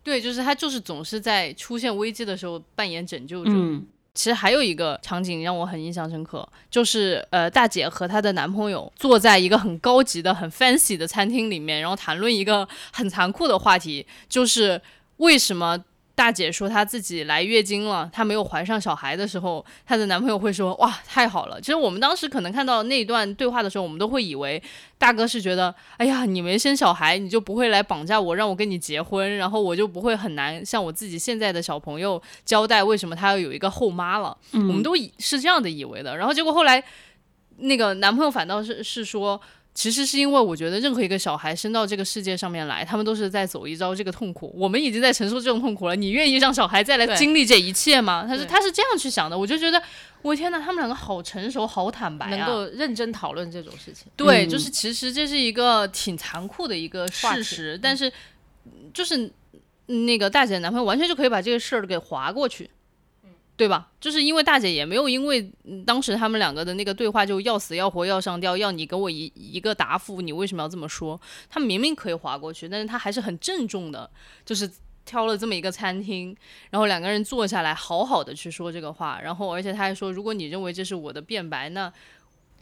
[0.09, 3.51] 对，就是他，就是总是在出现危机的时候扮演拯救者。
[3.55, 14.81] 嗯，其实还有一个场景让我很印象深刻，就是呃，大姐和她的男朋友坐在一个很高级的、很 fancy 的餐厅里面，然后谈论一个很残酷的话题，就是
[15.18, 15.85] 为什么。
[16.18, 24.61] 大姐说她自己来月经了，她没有怀上小孩的时候，她的男朋友会说：“哇，太好了。”其实我们当时可能看到那一段对话的时候，我们都会以为
[24.98, 36.16] 大哥是觉得：“哎呀，你没生小孩，你就不会来绑架我，让我跟你结婚，然后我就不会很难向我自己现在的小朋友交代为什么他要有一个后妈了。”我们都以是这样的以为的。
[36.16, 36.83] 然后结果后来，
[37.59, 39.40] 那个男朋友反倒是是说。
[39.78, 44.52] 其实是因为我觉得任何一个小孩生到这个世界上面来，他们都是在走一遭这个痛苦。
[44.56, 48.24] 我们已经在承受这种痛苦了，你愿意让小孩再来经历这一切吗？
[48.26, 49.80] 他是他是这样去想的，我就觉得，
[50.22, 54.08] 我天哪，他们两个好成熟，好坦白，能够认真讨论这种事情。
[54.16, 58.12] 对，就是其实这是一个挺残酷的一个事实，但是
[58.92, 59.30] 就是
[59.86, 62.68] 那个大姐的男朋友完全就可以把这个事儿给划过去。
[63.59, 63.90] 对吧？
[64.01, 65.51] 就是因为大姐也没有因为
[65.85, 71.21] 当时他们两个的那个对话就要死要活要上吊，要你给我一一个答复，你为什么要这么说？
[71.51, 74.09] 他明明可以划过去，但是他还是很郑重的，
[74.47, 74.71] 就是
[75.05, 76.37] 挑了这么一个餐厅，
[76.71, 81.92] 然后两个人坐下来好好的去说这个话，然后而且他还说，如果你认为这是我的辩白，那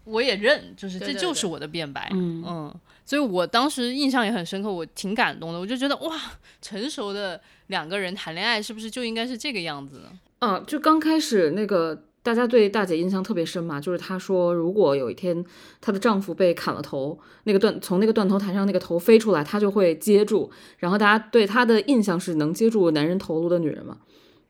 [0.05, 6.19] 我也认，就是这就是我的辩白，嗯，所以我当时印象也很深刻，我挺感动的，我就觉得哇，
[6.63, 10.11] 成熟的两个人谈恋爱是不是就应该是这个样子呢？
[10.47, 15.45] 啊，就刚开始那个大家对大姐印象特别深嘛，就是她说如果有一天
[15.81, 20.49] 她的丈夫被砍了头，那个断从那个断头台上那个头飞出来，她就会接住。
[20.79, 23.97] 然后大家对她的印象是能接住男人头颅的女人嘛。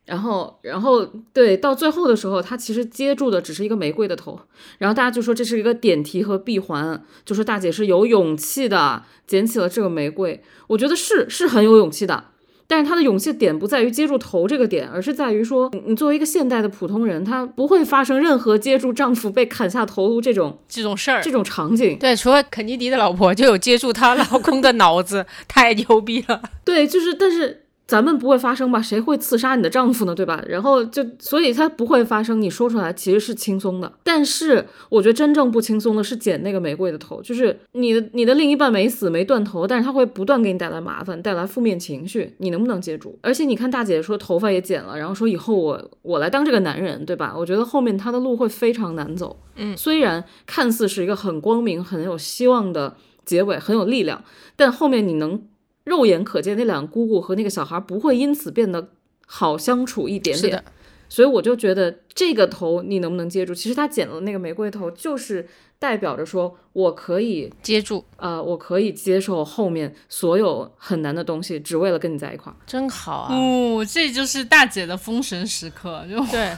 [0.05, 4.39] 然后，然后对到最后的时候，她其实接住的只是一个玫瑰的头。
[4.77, 10.43] 然后大家就说这是一个点题和闭环，就说大姐是有勇气的捡起了这个玫瑰。
[10.67, 12.25] 我觉得是是很有勇气的。
[12.67, 21.99] 但是他的勇气点不在于接住头这个点，而是在于说，你作为一个现代的普通人，他不会发生任何接住丈夫被砍下头颅这种这种事儿，这种场景。
[21.99, 26.43] 对，除了肯尼迪的老婆，就有接住她老公的脑子， 太牛逼了。
[26.65, 27.63] 对，就是，但是。
[27.87, 28.83] 咱们不会发生吧？
[28.83, 30.15] 谁会刺杀你的丈夫呢？
[30.15, 30.43] 对吧？
[30.49, 32.41] 然后就，所以它不会发生。
[32.43, 42.35] 你说出来其实是轻松的，但是我觉得真正不轻松的是剪那个玫瑰的头，就是你的你的另一半没死没断头，但是他会不断给你带来麻烦，带来负面情绪。
[42.39, 43.17] 你能不能接住？
[43.23, 47.33] 而且你看大姐说头发也剪了，然后说以后我我来当这个男人，对吧？
[47.37, 49.39] 我觉得后面他的路会非常难走。
[49.55, 52.97] 嗯，虽然看似是一个很光明、很有希望的。
[53.25, 54.23] 结尾很有力量，
[54.55, 55.43] 但后面你能
[55.87, 58.91] 肉眼可见那两个姑姑和那个小孩不会因此变得
[59.27, 60.63] 好相处一点点。
[61.09, 63.55] 所以我就觉得这个头你能不能接住？
[63.55, 72.57] 其实他剪了那个玫瑰头，就是代表着说我可以，接住，呃，我可以接受后面所有很难的东西，只为了跟你在一块儿。
[72.67, 73.37] 真好啊！
[73.37, 76.51] 哦，这就是大姐的封神时刻，就对，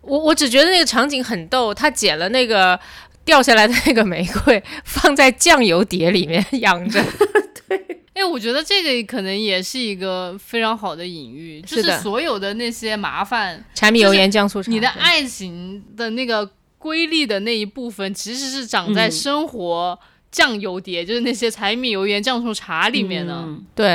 [0.00, 2.78] 我我只觉得那个场景很逗，他剪了那个
[3.24, 7.02] 掉下来的那个玫瑰，放在酱油碟里面 养着。
[8.16, 19.98] 哎，我觉得这个可能也是一个非常好的隐喻，就是所有的那些麻烦，柴米油盐酱醋茶，你的爱情的那个瑰丽的那一部分，其实是长在嗯生活
[20.30, 23.34] 酱油碟，就是那些柴米油盐酱醋茶里面的。
[23.34, 23.86] 嗯对，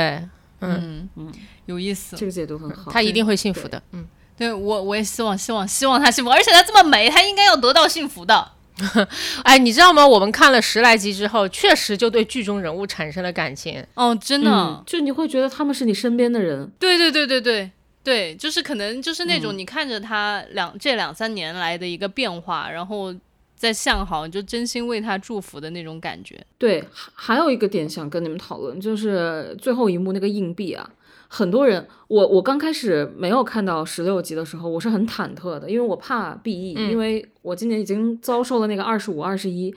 [0.60, 1.32] 嗯，嗯嗯
[1.66, 2.16] 有意思。
[2.16, 2.92] 这个解读很好。
[2.92, 3.82] 他一定会幸福的。
[3.90, 4.06] 嗯，
[4.38, 8.52] 对我，我也希望，希望，希望他幸福，而且他这么美，他应该要得到幸福的。
[9.44, 10.06] 哎，你知道吗？
[10.06, 13.84] 我们看了十来集之后，确实就对剧中人物产生了感情。
[13.94, 16.70] 哦，真的，嗯，就你会觉得他们是你身边的人。
[16.78, 17.70] 对对对对对
[18.02, 23.14] 对，就是可能就是那嗯种你看着他两、这两三年来的一个变化，然后
[23.54, 26.44] 在向好，就真心为他祝福的那种感觉。
[26.58, 30.90] 对，还还有一个点想跟你们讨论，就是最后一幕那个硬币啊，
[31.34, 39.74] 很多人，我我刚开始没有看到十六集的时候，我是很忐忑的，因为我怕 BE，、嗯因为我今年已经遭受了那个二十五、二十一。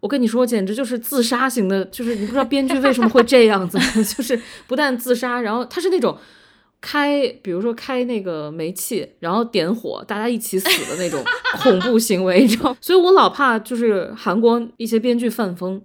[0.00, 6.14] 我跟你说，简直就是自杀型的，就是你不知道编剧为什么会这样子， 就是不但自杀，然后他是那种
[6.82, 11.24] 开，比如说开那个煤气，然后点火，大家一起死的那种
[11.62, 12.76] 恐怖行为，你知道？
[12.82, 15.80] 所以我老怕就是韩国一些编剧犯疯。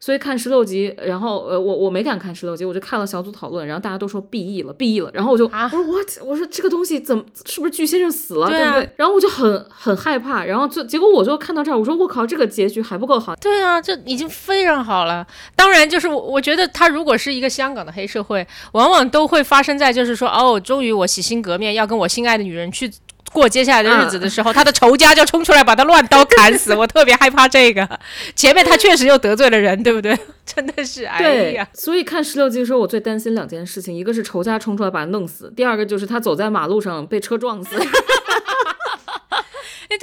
[0.00, 6.06] 所以看十六集，然后呃，我我没敢看十六集，我就看了小组讨论，然后大家都说 BE 了，BE 了，然后我就、啊我说 what？
[6.24, 8.90] 我说这个东西怎么是不是巨先生死了，对啊不对？
[8.96, 15.26] 然后我就很很害怕，然后就结果我就看到这儿，我说我靠，这个结局还不够好，对啊，这已经非常好了。
[15.56, 22.90] 当然，就是我我觉得他如果是一个香港的黑社会，往往都会发生在就是说，哦，终于我洗心革面，要跟我心爱的女人去。
[23.32, 27.88] 过接下来的日子的时候，他的仇家就冲出来把他乱刀砍死， 我特别害怕这个。
[28.34, 30.18] 前面他确实又得罪了人，对不对？
[30.46, 37.76] 真的是，哎呀，，所以看十六集的时候，我最担心两件事情，一个是仇家冲出来把他弄死，第二个就是他走在马路上被车撞死。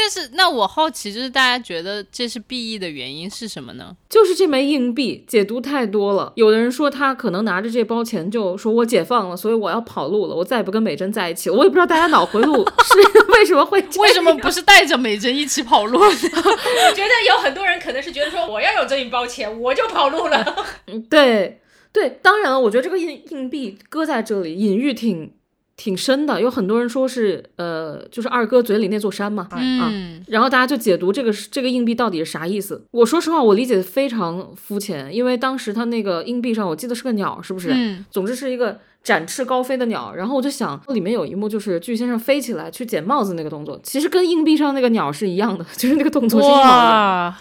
[0.05, 3.95] 哎，但是那我好奇，就是大家觉得这是 B E 的原因是什么呢？
[4.07, 11.55] 就是这枚硬币解读太多了，有的人说他可能拿着这包钱就说我解放了，所以我要跑路了，我再也不跟美珍在一起了。
[11.55, 15.97] 我也不知道大家脑回路 是为什么会为什么不是带着美珍一起跑路？
[15.99, 20.55] 我觉得有很多人可能是觉得说，我要有这一包钱，我就跑路了。
[21.09, 25.33] 对对，当然了，我觉得这个硬硬币搁在这里，隐喻挺
[25.77, 26.41] 挺深的。
[26.41, 32.85] 有很多人说是呃，就是二哥嘴里那座山嘛，啊，嗯，然后大家就解读这个是这个硬币到底是啥意思。
[32.91, 37.71] 我说实话，我理解的非常肤浅，因为当时他那个硬币上，我记得是个鸟，是不是？
[37.73, 40.13] 嗯，总之是一个展翅高飞的鸟。
[40.15, 47.35] 然后我就想，里面有一幕就是巨先生飞起来去捡帽子那个动作，其实跟硬币上那个鸟是一样的， 就是那个动作是一样的。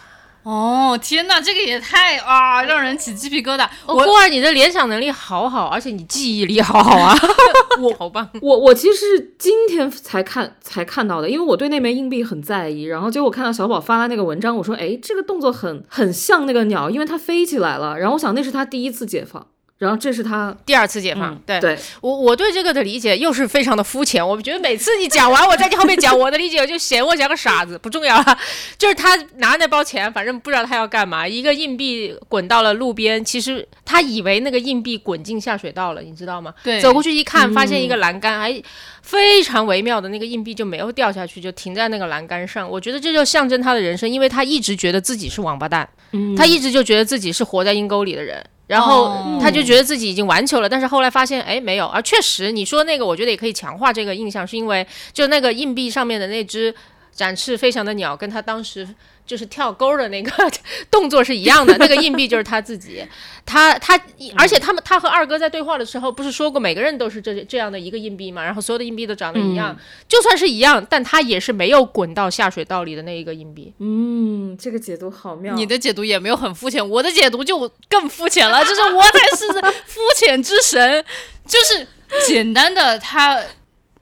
[0.44, 3.68] 哇，哦，天哪，这个也太啊，让人起鸡皮疙瘩。
[3.86, 7.16] 我我郭儿，你的联想能力好好，而且你记忆力好好啊，
[7.80, 8.28] 我好棒。
[8.40, 12.82] 我我其实是今天才看才看到的，因为我对那枚硬币很在意。
[12.82, 17.98] 然后结果看到小宝发了那个文章，我说，哎，这个动作很很像那个鸟，因为它飞起来了。
[17.98, 19.46] 然后我想那是他第一次解放，
[19.84, 24.26] 然后这是他第二次解放，嗯对对我我对这个的理解又是非常的肤浅。
[24.26, 28.38] 我觉得每次你讲完，我在你后面讲我的理解，我就嫌我像个傻子，不重要了。
[28.78, 36.54] 就是他拿那包钱，反正不知道他要干嘛，一个硬币滚到了路边，其实他以为那个硬币滚进下水道了，你知道吗？
[36.62, 38.62] 对走过去一看，发现一个栏杆，还
[39.02, 42.70] 非常微妙的那个硬币就没有掉下去，就停在那个栏杆上。
[42.70, 48.42] 我觉得这就象征他的人生，因为他一直觉得自己是王八蛋，嗯他一直就觉得自己是活在阴沟里的人。
[48.66, 51.86] 然后哦他就觉得自己已经完球了，但是后来发现，哎，没有。
[51.86, 56.74] 而确实，你说那个，我觉得也可以强化这个印象，是因为就那个硬币上面的那只
[57.12, 58.88] 展翅飞翔的鸟，跟他当时
[59.26, 60.30] 就是跳钩的那个
[60.90, 61.76] 动作是一样的。
[61.78, 63.02] 那个硬币就是他自己，
[63.46, 63.98] 他他，
[64.36, 68.44] 而且他们他和二哥在对话的时候，不是说过每个人都是这这样的一个硬币嘛？
[68.44, 69.76] 然后所有的硬币都长得一样，
[70.08, 73.72] 就算是一样，但他也是没有滚到下水道里的那一个硬币。
[73.78, 75.54] 嗯，这个解读好妙。
[75.54, 79.46] 你的解读也没有很肤浅，我的解读就更肤浅了，就是我才是
[79.86, 81.04] 肤浅之神，
[81.46, 81.86] 就是
[82.26, 83.40] 简单的他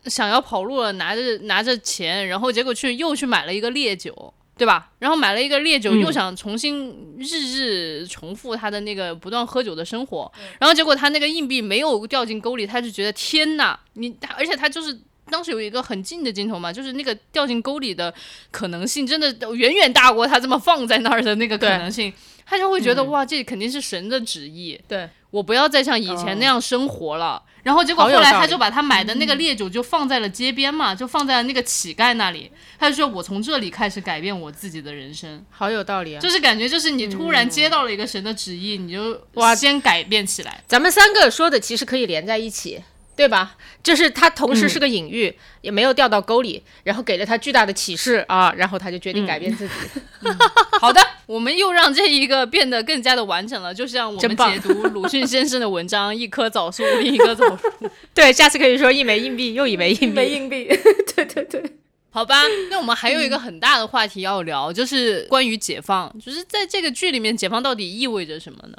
[0.07, 4.35] 想要跑路了，拿着拿着钱，然后结果去又去买了一个烈酒。
[4.63, 4.91] 对吧？
[5.01, 14.97] 然后买了一个烈酒，嗯又想重新日日重复他的那个不断喝酒的生活，然后结果他那个硬币没有掉进沟里，他就觉得天呐，你，而且他就是
[15.29, 18.15] 当时有一个很近的镜头嘛，就是那个掉进沟里的
[18.53, 22.13] 可能性，真的远远大过他这么放在那儿的那个可能性。
[22.47, 27.43] 他就会觉得、哇，这肯定是神的旨意，对，我不要再像以前那样生活了。
[27.63, 32.51] 然后结果后来他就把他买的那个烈酒就放在了街边嘛，就放在了那个乞丐那里。
[32.79, 36.21] 他就说我从这里开始改变我自己的人生，好有道理啊！
[36.21, 40.63] 就是感觉就是你突然接到了一个神的旨意，你就哇先改变起来。
[40.67, 42.83] 咱们三个说的其实可以连在一起，
[43.15, 43.57] 对吧？
[43.83, 49.75] 就是他同时是个隐喻，也没有掉到沟里，然后给了他巨大的启示啊，然后他就决定改变自己。
[50.81, 57.69] 好的， 我们又让这一个变得更加的完整了，就像我们解读鲁迅先生的文章，一棵枣树，另一棵枣树。
[58.15, 60.07] 对，下次可以说一枚硬币又一枚硬币。
[60.07, 60.69] 一枚硬币，
[61.15, 61.63] 对对对，
[62.11, 68.77] 好吧，那我们还有一个很大的话题要聊，就是关于解放，就是在这个剧里面，解放到底意味着什么呢？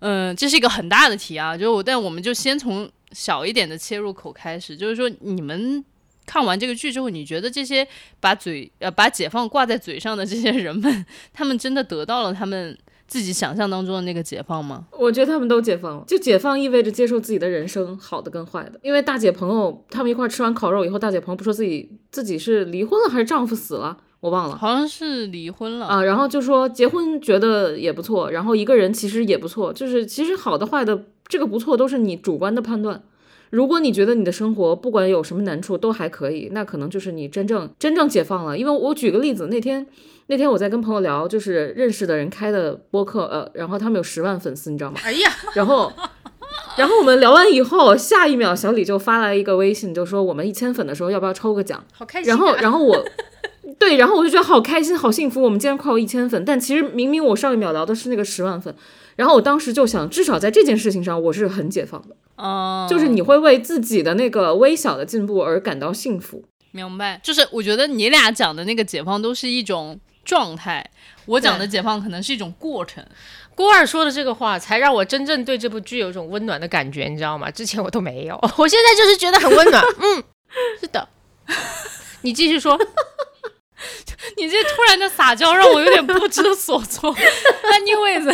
[0.00, 5.84] 嗯，这是一个很大的题啊，就我，但我们就先从小一点的切入口开始，就是说你们
[6.26, 7.86] 看完这个剧之后，你觉得这些
[8.20, 14.86] 把嘴呃把解放挂在嘴上的这些人们，他们真的得到了他们自己想象当中的那个解放吗？
[14.92, 16.04] 我觉得他们都解放了。
[16.06, 18.78] 就解放意味着接受自己的人生，好的跟坏的。
[18.82, 24.56] 因为大姐朋友他们一块吃完烤肉以后，大姐朋友不说自己自己是离婚了还是丈夫死了，我忘了。
[24.56, 33.02] 好像是离婚了啊，然后就说结婚觉得也不错，然后一个人其实也不错，就是其实好的坏的这个不错都是你主观的判断。
[33.48, 38.58] 如果你觉得你的生活不管有什么难处都还可以，那可能就是你真正真正解放了。
[38.58, 39.86] 因为我举个例子，那天
[40.26, 44.98] 那天我在跟朋友聊，就是认识的人开的播客，呃，然后他们有十万粉丝，你知道吗？
[45.02, 45.92] 哎呀，然后，
[46.76, 51.84] 然后我们聊完以后，下一秒小李就发来一个微信，就说我们一千粉的时候要不要抽个奖？
[51.92, 52.36] 好开心、啊！
[52.36, 53.04] 然后，然后我，
[53.80, 56.44] 对，然后我就觉得好开心，好幸福，我们竟然快有一千粉。
[56.44, 58.72] 但其实明明我上一秒聊的是那个十万粉，
[59.16, 66.44] 然后我当时就想，至少在这件事情上我是很解放的，哦，就是你会为自己的那个微小的进步而感到幸福。
[66.72, 70.88] 明白，就是我觉得你俩讲的那个解放都是一种状态，
[71.26, 73.04] 我讲的解放可能是一种过程。
[73.56, 77.50] 郭二说的这个话，才让我真正对这部剧有一种温暖的感觉，你知道吗？
[77.50, 79.84] 之前我都没有， 我现在就是觉得很温暖。
[79.98, 80.22] 嗯，
[80.80, 81.08] 是的，
[82.22, 82.78] 你继续说。
[84.36, 87.14] 你这突然的撒娇让我有点不知所措。
[87.16, 88.24] Anyways，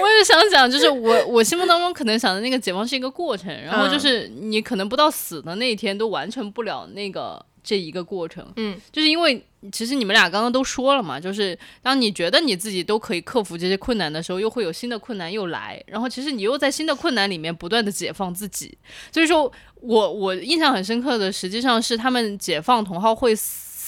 [0.00, 8.44] 我也想讲，就是我我心目当中可能想的那个解放是一个过程，然后就是你可能不到死的那一天都完成不了那个这一个过程。
[8.56, 18.76] 嗯，就是因为其实你们俩刚刚都说了嘛，就是当你觉得你自己都可以克服这些困难的时候，又会有新的困难又来，然后其实你又在新的困难里面不断的解放自己。
[19.12, 23.34] 所以说我我印象很深刻的，实际上是他们解放同号会。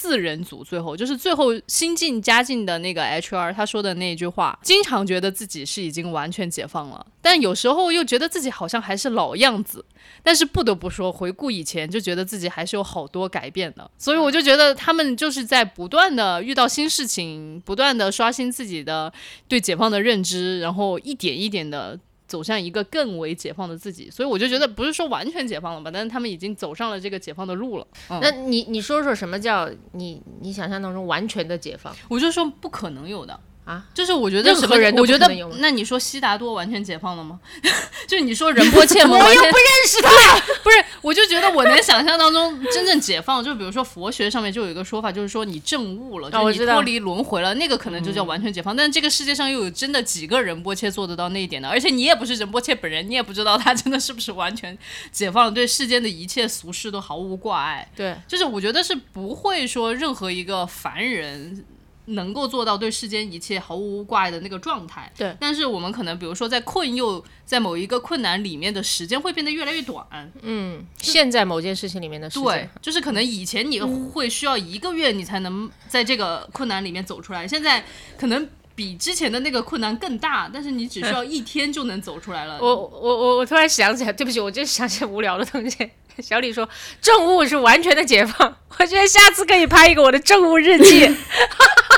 [0.01, 9.85] 四人组最后就是最后新进加进的那个 HR 他说的那一句话，经常觉得自己是已经完全解放了，但有时候又觉得自己好像还是老样子。
[10.23, 13.91] 但是不得不说，回顾以前就觉得自己还是有好多改变的。
[13.99, 19.13] 所以我就觉得他们就是在不断的遇到新事情，不断的刷新自己的
[19.49, 22.01] 对解放的认知，然后一点一点的。
[22.31, 27.87] 走向一个更为解放的自己，所以我就觉得不是说完全解放了吧，但是他们已经走上了这个解放的路了。
[28.09, 31.93] 嗯、那你你说说什么叫你你想象当中完全的解放？
[32.09, 33.39] 我就说不可能有的
[33.71, 37.39] 啊，就是我觉得什么任何人都我觉得那你说悉达多完全解放了吗？
[38.09, 39.17] 就是你说仁波切吗？
[39.17, 40.11] 我又不认识他。
[40.65, 48.75] 不是，我就觉得我能想象当中真正解放，就比如说佛学上面就有一个说法，就是说你证悟了，就是你脱离轮回了，那个可能就叫完全解放。
[48.75, 54.77] 但是这个世界上又有真的几个仁波切做得到那一点的，而且你也不是仁波切本人，你也不知道他真的是不是完全
[55.13, 57.89] 解放了，对世间的一切俗事都毫无挂碍。
[57.95, 61.65] 对，就是我觉得是不会说任何一个凡人
[62.11, 65.11] 能够做到对世间一切毫无挂碍的那个状态。
[65.17, 70.05] 对但是我们可能比如说在困又在某一个困难里面的时间会变得越来越短。
[70.43, 77.85] 嗯，现在某件事情里面的时间对，，就是可能以前你会需要一个月你才能在这个困难里面走出来，现在
[78.17, 78.49] 可能。
[78.73, 82.59] 比之前的那个困难更大，但是你只需要一天就能走出来了。
[82.63, 85.91] 我我我我突然想起来，对不起，我就想起无聊的东西。
[86.23, 86.67] 小李说
[87.03, 91.07] 政务是完全的解放，我觉得下次可以拍一个我的政务日记。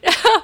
[0.00, 0.42] 然后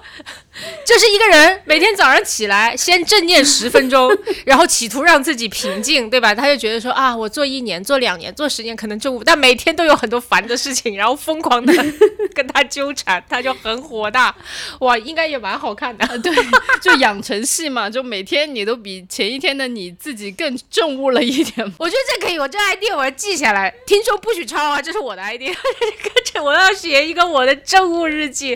[0.87, 4.11] 就是一个人每天早上起来先正念十分钟，
[4.47, 6.35] 然后企图让自己平静，对吧？
[6.35, 11.73] 他就觉得说啊，我做一年、做两年、做十年可能政务，但每天都有很多烦的事情，然后疯狂的
[12.35, 14.35] 跟他纠缠，他就很火大。
[14.81, 16.19] 哇，应该也蛮好看的。
[16.19, 16.33] 对，
[16.81, 21.73] 就养成系嘛，就每天你都比前一天的你自己更正悟了一点。
[21.79, 23.73] 我觉得这可以，我这 idea 我要记下来。
[23.87, 25.55] 听说不许抄啊，这是我的 idea。
[26.03, 28.55] 跟着我要写一个我的正悟日记。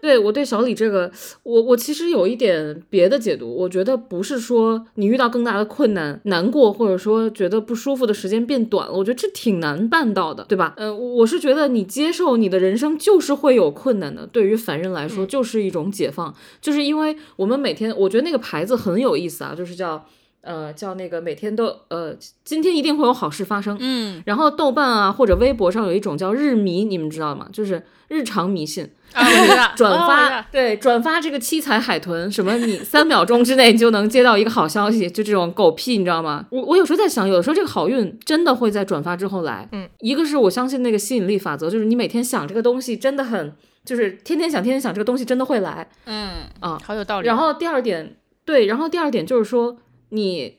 [0.00, 1.10] 对我对小李这这个，
[1.42, 10.74] 我我其实有一点别的解读，我觉得不是说你遇到更大的困难、难过，或者说觉得不舒服的时间变短了，我觉得这挺难办到的，对吧？
[10.76, 20.06] 嗯、我是觉得你接受你的人生就是会有困难的，对于凡人来说就是一种解放，就是因为我们每天，我觉得那个牌子很有意思啊，就是叫。
[20.46, 23.76] 呃，叫那个每天都呃，今天一定会有好事发生。
[23.80, 27.48] 嗯，然后豆瓣啊或者微博上有一种叫日迷，你们知道吗？
[27.52, 36.46] 就是日常迷信，啊，转发、道对转发这个七彩海豚，什么你三秒钟之内就能接到一个好消息，就这种狗屁，你知道吗？
[36.50, 39.68] 我我有时候在想，有的时候这个好运真的会在转发之后来。
[39.72, 43.52] 嗯，一个是我相信那个吸引力法则，就是你每天想这个东西真的很，
[43.84, 45.88] 就是天天想天天想这个东西真的会来。
[46.04, 47.26] 嗯啊，好有道理。
[47.26, 49.76] 然后第二点，对，然后第二点就是说
[50.10, 50.58] 你。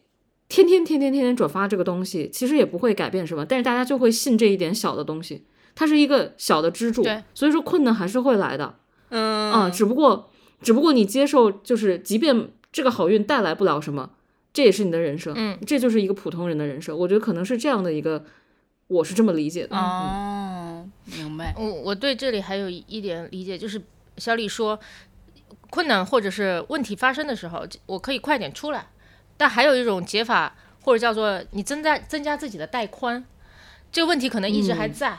[0.50, 5.43] 天天天天天天转发这个东西，其实也不会改变什么，但是大家就会信这一点小的东西，
[5.76, 8.76] 它是一个小的支柱，对，所以说困难还是会来的。
[9.10, 10.30] 嗯啊，只不过，
[10.62, 14.12] 只不过你接受，就是即便这个好运带来不了什么，
[14.54, 16.98] 这也是你的人生，嗯，这就是一个普通人的人生。
[16.98, 18.24] 我觉得可能是这样的一个，
[18.88, 19.76] 我是这么理解的。
[19.76, 20.88] 哦，
[21.18, 21.54] 明白。
[21.58, 23.82] 我我对这里还有一点理解，就是
[24.16, 24.80] 小李说，
[25.70, 28.88] 困难或者是问题发生的时候，我可以快点出来。
[29.38, 33.24] 但还有一种解法，或者叫做你增加增加自己的带宽，
[33.92, 35.18] 这个问题可能一直还在，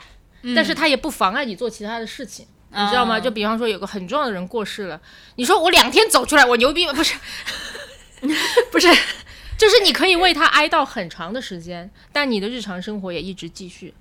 [0.55, 2.45] 但是它也不妨碍你做其他的事情。
[2.71, 3.19] 你知道吗？
[3.19, 5.01] 就比方说有个很重要的人过世了，
[5.35, 6.93] 你说我两天走出来，我牛逼吗？
[6.93, 7.15] 不是，
[8.71, 8.87] 不是，
[9.57, 13.93] 就是你可以为他哀悼很长的时间，但你的日常生活也一直继续。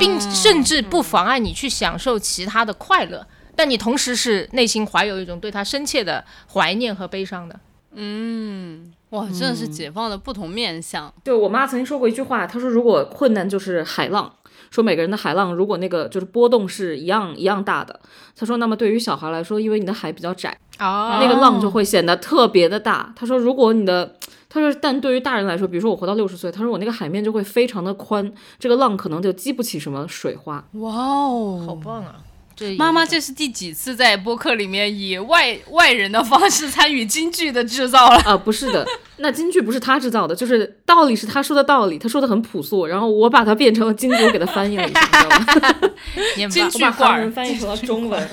[0.00, 7.60] 并甚至不妨碍你去享受其他的快乐，但你同时是内心怀有一种对他深切的怀念和悲伤的。
[7.96, 11.12] 嗯，哇，真的是解放的不同面相。
[11.24, 14.30] 对我妈曾经说过一句话，她说如果困难就是海浪，
[14.70, 17.98] 说每个人的海浪如果那个就是波动是一样一样大的，
[18.36, 23.12] 她说那么对于小孩来说，因为你的海比较窄，哦那个浪就会显得特别的大。
[23.16, 24.16] 她说如果你的
[24.48, 30.62] 她说，但对于大人来说，比如说我活到六十岁，她说我那个海面就会非常的宽，这个浪可能就激不起什么水花。
[30.72, 32.16] 哇哦，好棒啊！
[32.56, 38.16] 这妈妈，这是第几次在播客里面以外外人的方式参与京剧的制造了？
[38.24, 38.86] 啊，不是的，
[39.18, 45.90] 那京剧不是他制造的，就是道理是他说的道理，他说的很朴素，然后我把它变成了京剧，我给他翻译了一下，你知道吗？
[46.36, 48.28] 年京剧罐儿韩文翻译成了中文。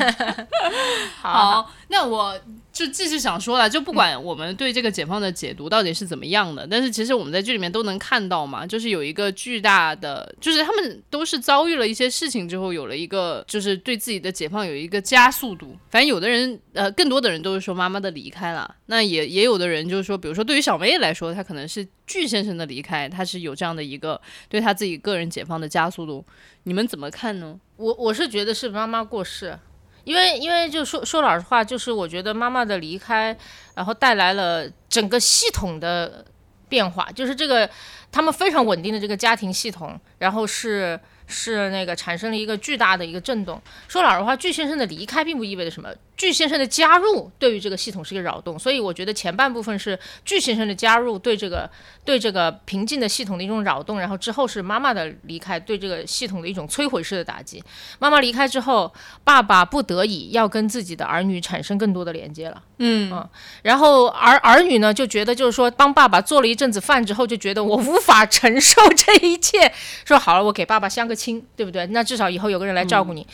[1.22, 2.34] 好，那我
[2.74, 15.78] 就继续想说了，就不管我们对这个解放的解读到底是怎么样的，但是其实我们在剧里面都能看到嘛，就是有一个巨大的，就是他们都是遭遇了一些事情之后，有了一个就是对自己的解放有一个加速度。
[15.92, 24.20] 反正有的人，呃，更多的人都是说妈妈的离开了，那也也有的人就是说，比如说对于小梅来说，她可能是巨先生的离开，她是有这样的一个
[24.50, 26.26] 对她自己个人解放的加速度。
[26.64, 27.60] 你们怎么看呢？
[27.78, 29.60] 我我是觉得是妈妈过世，
[30.04, 33.38] 因为因为就说说老实话，就是我觉得妈妈的离开，
[33.76, 36.26] 然后带来了整个系统的
[36.68, 37.70] 变化，就是这个
[38.12, 41.00] 他们非常稳定的这个家庭系统，然后是。
[41.34, 43.60] 是那个产生了一个巨大的一个震动。
[43.88, 48.58] 说老实话，巨先生的离开并不意味着什么，巨先生的加入对于这个系统是一个扰动。
[48.58, 51.70] 所以我觉得前半部分是巨先生的加入对这个
[52.06, 57.64] 对这个平静的系统的一种扰动，然后之后是妈妈的离开对这个系统的一种摧毁式的打击。
[57.98, 62.62] 妈妈离开之后，爸爸不得已要跟自己的儿女产生更多的连接了。
[62.86, 63.30] 嗯
[63.62, 69.72] 然后儿儿女呢就觉得就是说帮爸爸做了一阵子饭之后，就觉得我无法承受这一切，
[70.06, 71.86] 说好了，我给爸爸相个亲，对不对？
[71.88, 73.26] 那至少以后有个人来照顾你。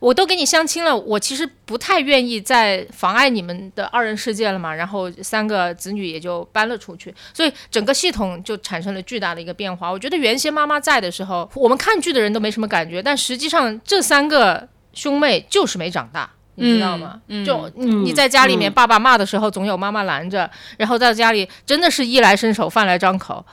[0.00, 4.74] 我都给你相亲了，我其实不太愿意再妨碍你们的二人世界了嘛。
[4.74, 9.90] 然后三个子女也就搬了出去，所以整个系统就产生了巨大的一个变化。
[9.90, 16.30] 我觉得原先妈妈在的时候，我们看剧的人都没什么感觉，但实际上这三个兄妹就是没长大。
[16.56, 17.20] 你知道吗？
[17.28, 23.44] 嗯就你你在家里面，嗯爸爸骂的时候，总有妈妈拦着，然后在家里真的是衣来伸手，饭来张口，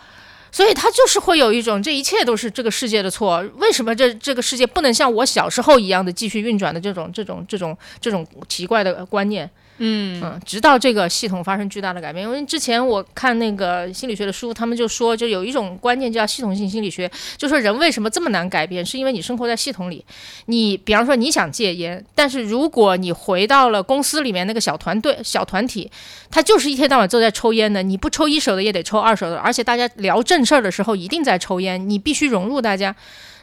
[0.52, 9.50] 所以他就是会有一种这一切都是这个世界的错，为什么这这个世界不能像我小时候一样的继续运转的这种这种这种这种奇怪的观念？
[9.78, 12.24] 嗯嗯，直到这个系统发生巨大的改变。
[12.24, 20.06] 因为之前我看那个心理学的书，他们就说，就有一种观念叫系统性心理学，就说人为什么这么难改变，是因为你生活在系统里。
[20.46, 25.90] 你比方说你想戒烟，但是如果你回到了公司里面那个小团队、小团体，
[26.30, 32.96] 他就是一天到晚都在抽烟的，你不抽一手的也得抽二手的，而且大家聊正事儿的时候一定在抽烟，你必须融入大家，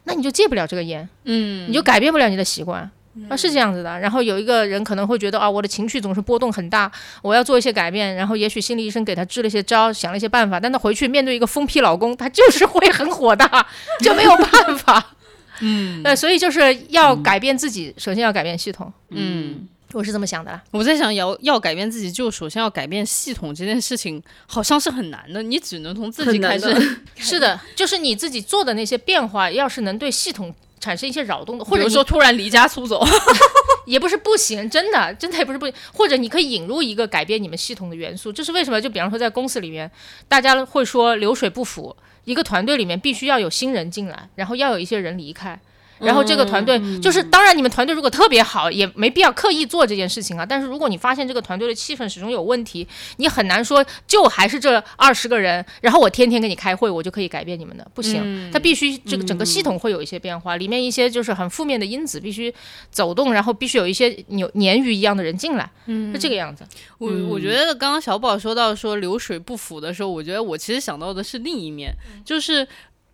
[0.04, 2.90] 那你就戒不了这个烟，嗯你就改变不了你的习惯。
[3.28, 3.98] 啊，是这样子的。
[3.98, 6.90] 然后有一个人可能会觉得啊，我的情绪总是波动很大，
[7.22, 8.14] 我要做一些改变。
[8.14, 13.66] 然后也许心理医生给他支了一些招，想了一些办法，但他回去面对一个疯批老公，他就是会很火大，
[14.00, 15.04] 就没有办法。
[15.60, 18.92] 嗯呃，所以就是要改变自己，首先要改变系统。
[19.10, 20.62] 嗯，我是这么想的啦。
[20.70, 25.42] 我在想要要改变自己，就首先要改变系统这件事情，好像是很难的。
[25.42, 26.80] 你只能从自己开始的。
[27.16, 33.04] 是的，就是你自己做的那些变化，要是能对系统产生一些扰动的，或者说突然离家出走，
[33.86, 35.74] 也不是不行，真的，真的也不是不行。
[35.92, 38.80] 或者你可以引入一个改变你们系统的元素，这是为什么？
[38.80, 39.90] 就比方说在公司里面，
[40.28, 45.58] 大家会说流水不腐，一个团队里面必须要有新人进来，然后要有一些人离开。
[46.00, 50.44] 然后这个团队就是，当然你们团队如果特别好，也没必要刻意做这件事情啊。
[50.44, 52.86] 但是如果你发现这个团队的气氛始终有问题，
[53.16, 58.50] 你很难说就还是这二十个人，然后我天天跟你开会，我就可以改变你们的，不行。
[58.52, 62.52] 它必须这个整个系统会有一些变化，里面一些就是很负面的因子必须
[62.90, 66.64] 走动，然后必须有一些有鲶鱼一样的人进来，是这个样子。
[66.98, 71.92] 我我觉得刚刚小宝说到说流水不腐的时候，我觉得我其实想到的是另一面，
[72.24, 72.66] 就是。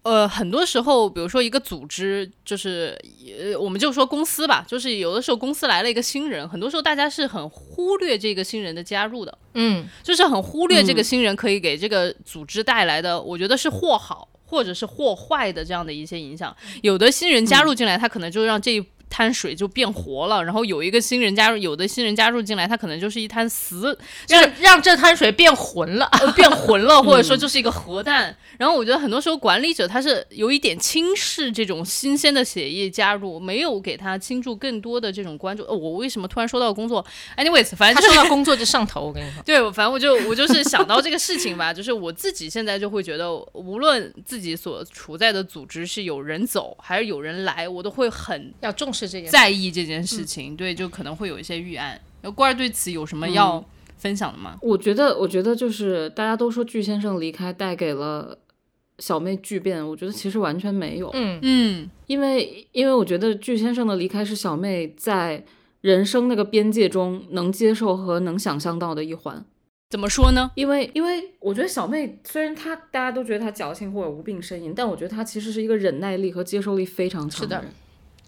[0.05, 2.95] 呃，很多时候，比如说一个组织，就是
[3.41, 16.55] 呃，我们就说公司吧，就是有的时候公司来了一个新人，很多时候大家是很忽略这个新人的加入的，嗯，就是很忽略这个新人可以给这个组织带来的，我觉得是或好或者是或坏的这样的一些影响。
[16.83, 18.85] 有的新人加入进来，他可能就让这一
[19.15, 23.97] 滩水就变活了，然后有一个新人加入，有的新人加入进来，他可能就是一滩死，
[24.29, 26.07] 让让这滩水变浑了。
[26.07, 28.37] 呃变浑了， 或者说就是一个核弹。
[28.59, 35.62] 然后我觉得很多时候管理者他是有一点轻视这种新鲜的血液加入，没有给他倾注更多的这种关注。
[35.65, 37.05] 呃，我为什么突然说到工作
[37.37, 39.43] ？anyways，反正就是说到工作就上头，我跟你说。
[39.47, 49.31] 对，反正我就我就是想到这个事情吧，就是我自己现在就会觉得，无论自己所处在的组织是有人走还是有人来，我都会很要重视这件。
[49.31, 50.57] 在意这件事情。
[50.57, 52.01] 对，就可能会有一些预案。
[52.23, 53.65] 那官儿对此有什么要
[53.99, 54.59] 分享的吗？
[54.63, 58.39] 我觉得，我觉得就是大家都说巨先生离开带给了
[58.99, 65.45] 小妹巨变，我觉得其实完全没有，嗯嗯因为因为我觉得巨先生的离开是小妹在
[65.81, 69.45] 人生那个边界中能接受和能想象到的一环。
[69.91, 70.51] 怎么说呢？
[70.55, 77.71] 因为因为我觉得小妹虽然她大家都觉得她矫情或者无病呻吟，但我觉得她其实是一个忍耐力和接受力非常强是的人。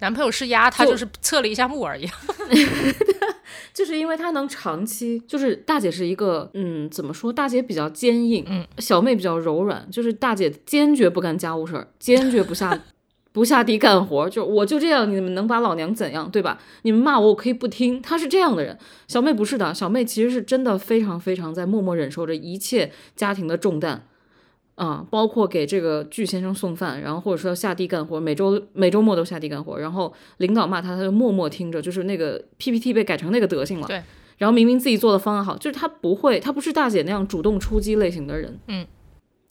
[0.00, 2.06] 男朋友是鸭，他就就是测了一下木而已。
[3.72, 7.32] 就是因为他能长期，就是大姐是一个，嗯，怎么说？
[7.32, 9.86] 大姐比较坚硬，嗯，小妹比较柔软。
[9.90, 12.82] 就是大姐坚决不干家务事儿，坚决不下
[13.32, 16.58] 不下地干活，就我就这样，你们能把老娘怎样，对吧？
[16.82, 18.00] 你们骂我，我可以不听。
[18.00, 18.78] 她是这样的人，
[19.08, 24.06] 小妹不是的，小妹其实是真的非常非常在默默忍受着一切家庭的重担。
[24.76, 33.86] 啊，包括给这个巨先生送饭，然后或者说下地干活，每周每周末都下地干活，然后领导骂他，他就默默听着，就是那个 PPT 被改成那个德行了。
[33.86, 34.02] 对。
[34.38, 38.58] 然后明明自己做的方案好，就是他不会，他不是大姐那样主动出击类型的人。
[38.68, 38.86] 嗯。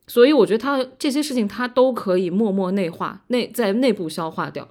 [0.08, 4.68] 所以我觉得他这些事情他都可以默默内化，内在内部消化掉。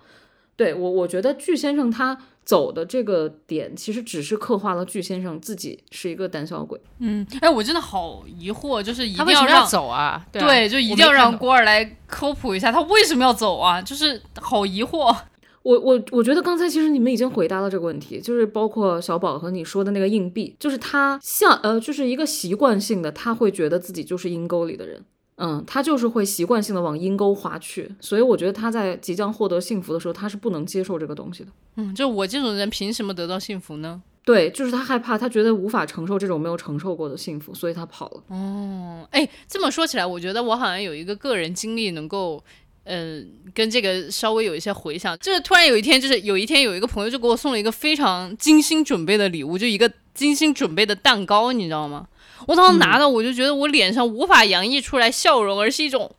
[0.54, 6.80] 对我，我觉得巨先生他走的这个点，其实只是刻画了巨先生自己是一个胆小鬼。
[6.98, 10.26] 嗯，哎，我真的好疑惑，就是一他为什么要定要让走啊？
[10.30, 13.80] 对啊对，就一定要让郭儿来科普一下，他为什么要走啊？
[13.80, 15.14] 就是好疑惑。
[15.64, 25.02] 我我我觉得刚才其实你们已经回答了这个问题，就是包括小宝和你说的那个硬币，就是他像呃，就是一个习惯性的，他会觉得自己就是阴沟里的人，
[25.36, 31.50] 嗯，他就是会习惯性的往阴沟滑去，所以我觉得他在即将获得幸福的时候，他是不能接受这个东西的。
[31.76, 34.00] 嗯，就我这种人凭什么得到幸福呢？
[34.24, 38.22] 对，就是他害怕，他觉得无法承受这种没有承受过的幸福，所以他跑了。
[38.28, 42.42] 哦，哎，这么说起来，我觉得我好像有一个个人经历能够，
[42.84, 45.18] 嗯、跟这个稍微有一些回想。
[45.18, 52.06] 就是突然有一天，就是有一天有一个朋友就给我送了一个非常精心准备的礼物，就一个精心准备的蛋糕，你知道吗？
[52.46, 56.10] 我当时拿到，我就觉得我脸上无法洋溢出来笑容，而是一种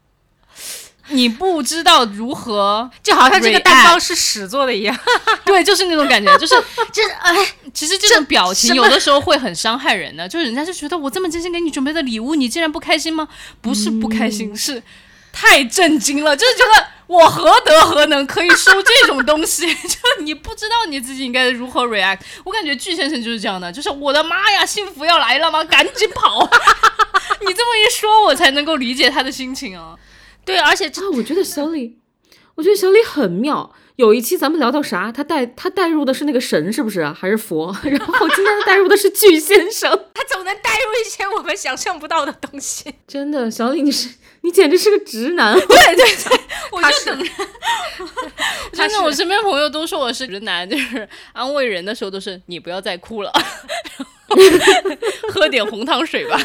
[1.10, 4.98] 你不知道如何就好像这个蛋糕是屎做的一样。
[5.46, 6.56] 对，就是那种感觉，就是
[6.92, 7.36] 就是哎，
[7.74, 13.28] 其实这种表情有的时候会很伤害人的，就是人家就觉得我这么精心给你准备的礼物，你竟然不开心吗？
[13.62, 14.82] 不是不开心，是
[15.38, 19.68] 太震惊了，就是觉得我何德何能可以收这种东西？
[19.84, 22.20] 就你不知道你自己应该如何 react。
[22.46, 25.62] 我感觉巨先生就是这样的，就是我的妈呀，幸福要来了吗？
[25.66, 26.50] 赶紧跑！
[27.46, 29.96] 你这么一说，我才能够理解他的心情啊。
[30.46, 31.98] 对，而且啊，我觉得小李，
[32.56, 33.76] 我觉得小李很妙。
[33.96, 35.12] 有一期咱们聊到啥？
[35.12, 37.16] 他带他带入的是那个神，是不是啊？
[37.18, 37.74] 还是佛？
[37.84, 39.90] 然后今天他带入的是巨先生。
[40.14, 42.94] 他总能带入一些我们想象不到的东西。
[43.08, 44.10] 真的，小李，你是
[44.42, 45.54] 你简直是个直男。
[45.54, 46.40] 对对对，
[46.72, 47.30] 我他就是等着。
[48.74, 53.32] 真的，我身边朋友都说我是直男，就是安慰人的时候都是你不要再哭了，
[55.32, 56.38] 喝点红糖水吧。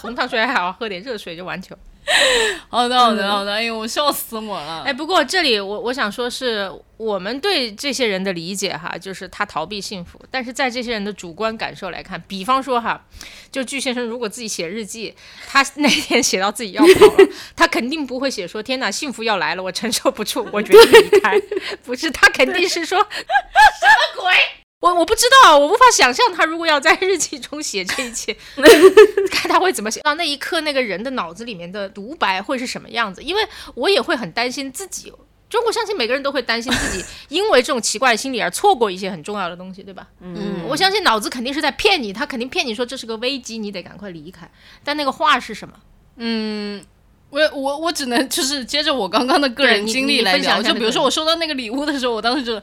[0.00, 1.76] 红糖水还好，喝点热水就完球。
[2.68, 3.52] 好的，好的，好的。
[3.52, 4.82] 哎呦，我笑死我了。
[4.84, 13.04] 哎，不过这里我我想说，是我们对这些人的理解哈，就是他逃避幸福，但是在这些人的主观感受来看，比方说哈，
[13.50, 15.14] 就巨先生如果自己写日记，
[15.46, 21.40] 他那天写到自己要跑了， 他肯定不会写说天哪，幸福要来了，我承受不住，我决定离开。
[21.84, 24.61] 不是，他肯定是说什么鬼？
[24.82, 28.36] 我我不知道，我无法想象他如果要在日记中写这一切，
[29.30, 30.00] 看他会怎么写。
[30.00, 33.22] 到那一刻，那个人的脑子里面的独白会是什么样子？
[33.22, 33.40] 因为
[33.76, 35.12] 我也会很担心自己。
[35.48, 40.08] 中国相信每个人都会担心自己 因为这种奇怪的心理而错过一些很重要的东西，对吧？
[40.20, 44.50] 嗯，我相信脑子肯定是在骗你，他肯定骗你说这是个危机，你得赶快离开。
[44.82, 45.74] 但那个话是什么？
[46.16, 46.84] 嗯，
[47.30, 52.60] 我我我只能就是接着我刚刚的个人经历来聊，就比如说我收到那个礼物的时候，我当时就。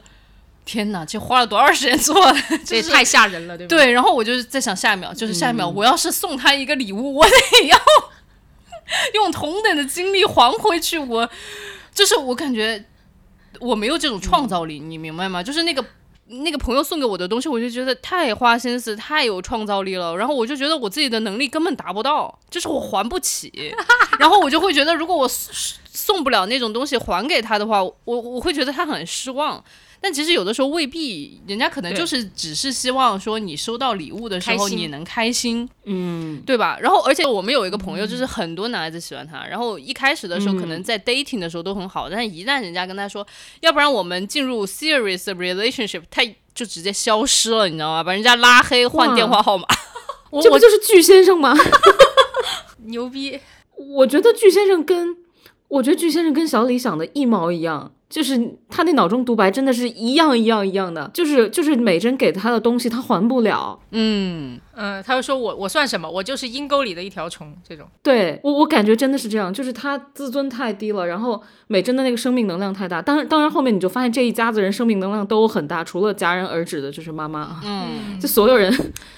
[0.64, 2.40] 天哪，这花了多少时间做的？
[2.64, 3.68] 这也太吓人了，对吧？
[3.68, 7.76] 对，然后我就在想，下一秒就是下一秒，我要是送他一个礼物，我得要
[9.14, 10.98] 用同等的精力还回去。
[10.98, 11.28] 我
[11.92, 12.84] 就是我感觉
[13.58, 15.42] 我没有这种创造力，你明白吗？
[15.42, 15.84] 就是那个
[16.26, 20.16] 那个朋友送给我的东西，我就觉得太花心思、太有创造力了。
[20.16, 23.74] 然后我就觉得我自己的能力根本达不到，就是我还不起。
[24.20, 29.62] 然后我就会觉得，如果我送不了那种东西还给他的话，我我会觉得他很失望。
[30.00, 36.78] 但其实有的时候未必，人家可能就是只是希望说你收到礼物的时候你能开心，嗯，对吧？
[36.80, 43.26] 然后而且我们有一个朋友，就是很多男孩子喜欢他，然后一开始的时候可能在 dating 的时候都很好，但是一旦人家跟他说，
[43.60, 46.22] 要不然我们进入 serious relationship，他
[46.54, 48.02] 就直接消失了，你知道吗？
[48.02, 49.66] 把人家拉黑换电话号码，
[50.42, 51.54] 这不就是巨先生吗？
[52.86, 53.38] 牛逼！
[53.76, 55.16] 我觉得巨先生跟
[55.68, 57.92] 我觉得巨先生跟小李想的一毛一样。
[58.10, 64.60] 就是他那脑中独白真的是一样一样一样的，就是就是美珍给他的东西他还不了，嗯。
[64.82, 67.86] 嗯，他就说我我算什么，我就是阴沟里的一条虫，这种。
[68.02, 78.72] 对我我感觉真的是这样，就是他自尊太低了，然后美珍的那个生命能量太大，当然当然后面你就发现这一家子人生命能量都很大，除了戛然而止的就是妈妈，嗯， 就所有人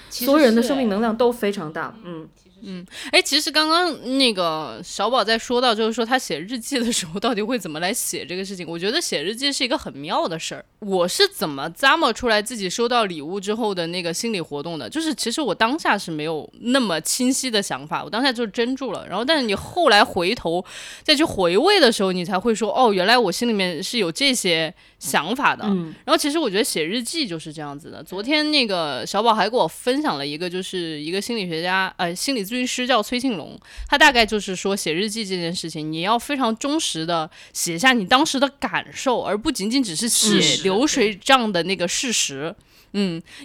[0.09, 2.23] 所有人的生命能量都非常大，嗯。
[2.23, 2.27] 嗯，
[2.65, 8.65] 嗯哎，其实刚刚那个小宝在说到，就是说他写日记的时候到底会怎么来写这个事情。
[8.67, 10.63] 我觉得写日记是一个很妙的事儿。
[10.79, 14.89] 我是怎么咂摸出来自己收到礼物之后的那个心理活动的？
[14.89, 19.05] 就是其实我当下是没有那么清晰的想法，我当下就是怔住了。
[19.07, 20.63] 然后，但是你后来回头
[21.03, 24.73] 再去回味的时候，你才会说，哦，原来我心里面是有这些。
[25.03, 25.65] 想法的，
[26.05, 28.01] 然后其实我觉得写日记就是这样子的。
[28.01, 42.55] 昨天那个小宝还给我分享了一个，就是一个心理学家，呃，心理咨询师叫崔庆龙，他大概就是说写日记这件事情，你要非常忠实的写下你当时的感受，而不仅仅只是写流水账的那个事实。
[42.57, 42.65] 嗯，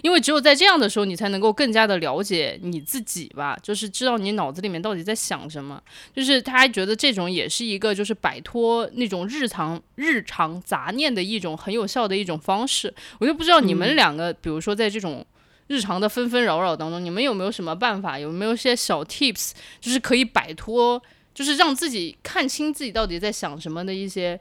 [0.03, 5.81] 因为只有在这样的时候，你才能够更加的了解你自己吧，就是知道你脑子里面到底在想什么。
[6.15, 12.93] 就是他还觉得这种也是一个，就是摆脱那种日常日常杂念的一种很有效的一种方式。
[13.19, 15.25] 我就不知道你们两个，比如说在这种
[15.65, 21.01] 日常的纷纷扰扰当中，你们有没有什么办法，有没有一些小 tips，就是可以摆脱，
[21.33, 24.39] 就是让自己看清自己到底在想什么的一些。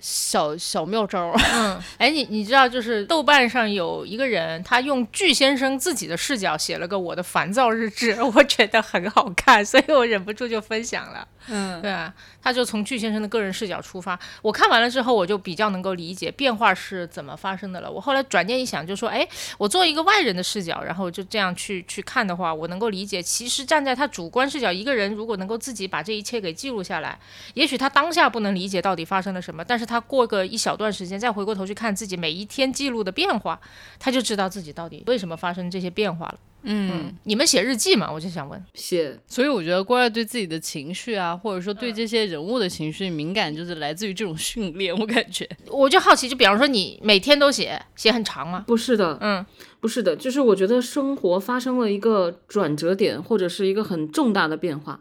[0.00, 11.26] 小小妙招， 嗯，哎，你你知道，就是豆瓣上有一个人，他用巨先生自己的视角写了个我的烦躁日志， 我觉得很好看，所以我忍不住就分享了。
[11.48, 17.88] 嗯，对啊，他就从巨先生的个人视角出发，我看完了之后，我就比较能够理解变化是怎么发生的了。
[17.90, 19.26] 我后来转念一想，就说，哎，
[19.56, 27.16] 我做一个外人的视角，然后就这样去去看的话，我能够理解，其实站在他主观视角，一个人如果能够自己把这一切给记录下来，
[27.54, 29.85] 也许他当下不能理解到底发生了什么，但是。
[29.86, 33.60] 他过个一小段时间，再回过头去看自己每一天记录的变化，
[33.98, 36.38] 他就知道自己到底为什么发生这些变化了。
[36.68, 38.10] 嗯，你们写日记嘛？
[38.10, 39.16] 我就想问，写。
[39.28, 44.92] 所以我觉得郭二对自己的情绪啊，或者说对这些人物的情绪敏感，就是来自于这种训练。
[44.98, 48.64] 我感觉， 我就好奇，就比方说你每天都写，写很长吗？
[48.66, 49.46] 不是的，嗯，
[49.78, 55.00] 不是的，就是我觉得生活发生了一个转折点，或者是一个很重大的变化。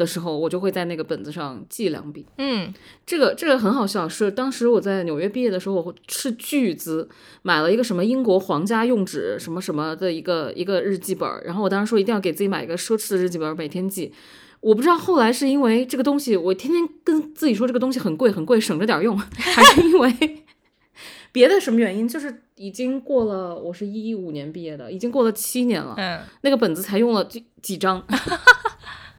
[0.00, 2.24] 的时候，我就会在那个本子上记两笔。
[2.38, 2.72] 嗯，
[3.04, 7.06] 这个这个很好笑，是当时我在纽约毕业的时候，我斥巨资
[7.42, 14.12] 买了一个什么英国皇家用纸什么什么的一个一个日记本，然后我当时说一定要给自己买一个奢侈的日记本，每天记。
[14.60, 20.44] 我不知道后来是因为这个东西，我天天跟自己说这个东西很贵很贵，省着点用， 还是因为
[21.32, 22.06] 别的什么原因？
[22.06, 28.04] 就是已经过了，我是一五年毕业的，已经过了七年了，嗯，那个本子才用了几几张。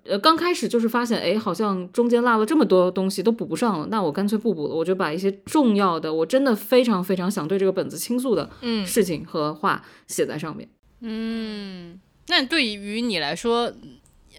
[0.03, 8.49] 呃，刚开始就是发现，哎，好像中间落了这么多东西都补不上了，那我干脆不补了，我就把一些重要的，我真的非常非常想对这个本子倾诉的
[8.85, 10.67] 事情和话写在上面。
[11.01, 13.71] 嗯，那对于你来说，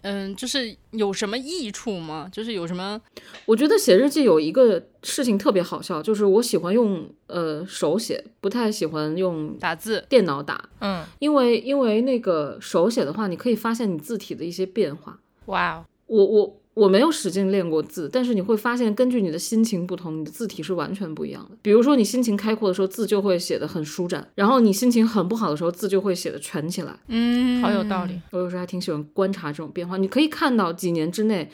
[0.03, 2.29] 嗯，就是有什么益处吗？
[2.33, 3.01] 就是有什么？
[3.47, 10.05] 我觉得写日记有一个事情特别好笑，就是我喜欢用呃手写，不太喜欢用打字。
[10.09, 15.21] 电脑打，嗯，因为因为那个手写的话，你可以发现你字体的一些变化。
[15.47, 21.57] 哇哦，我我我没有使劲练过字，但是你会发现，根据你的心情不同，你的字体是完全不一样的。
[21.61, 26.95] 比如说，你心情开阔的时候，字就会写得很舒展；然后你心情很不好的时候，字就会写得蜷起来。
[27.09, 28.19] 嗯，好有道理。
[28.31, 29.97] 我有时候还挺喜欢观察这种变化。
[29.99, 31.51] 你可以看到几年之内，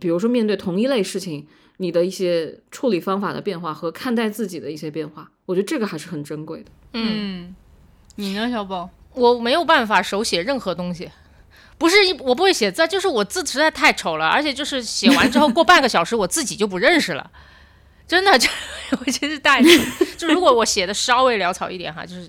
[0.00, 6.70] 比如说面对同一类事情，你的一些处理方法的变化和看待自己的一些变化，我觉得这个还是很珍贵的。
[6.94, 7.54] 嗯，
[8.16, 8.90] 你呢，小宝？
[9.14, 11.08] 我没有办法手写任何东西。
[11.78, 17.30] 不是我不会写字，就是我字实在太丑了，而且就是写完之后过半个小时我自己就不认识了，
[18.08, 18.48] 真的， 就
[18.98, 19.62] 我真是太，
[20.16, 22.28] 就如果我写的稍微潦草一点哈，就是，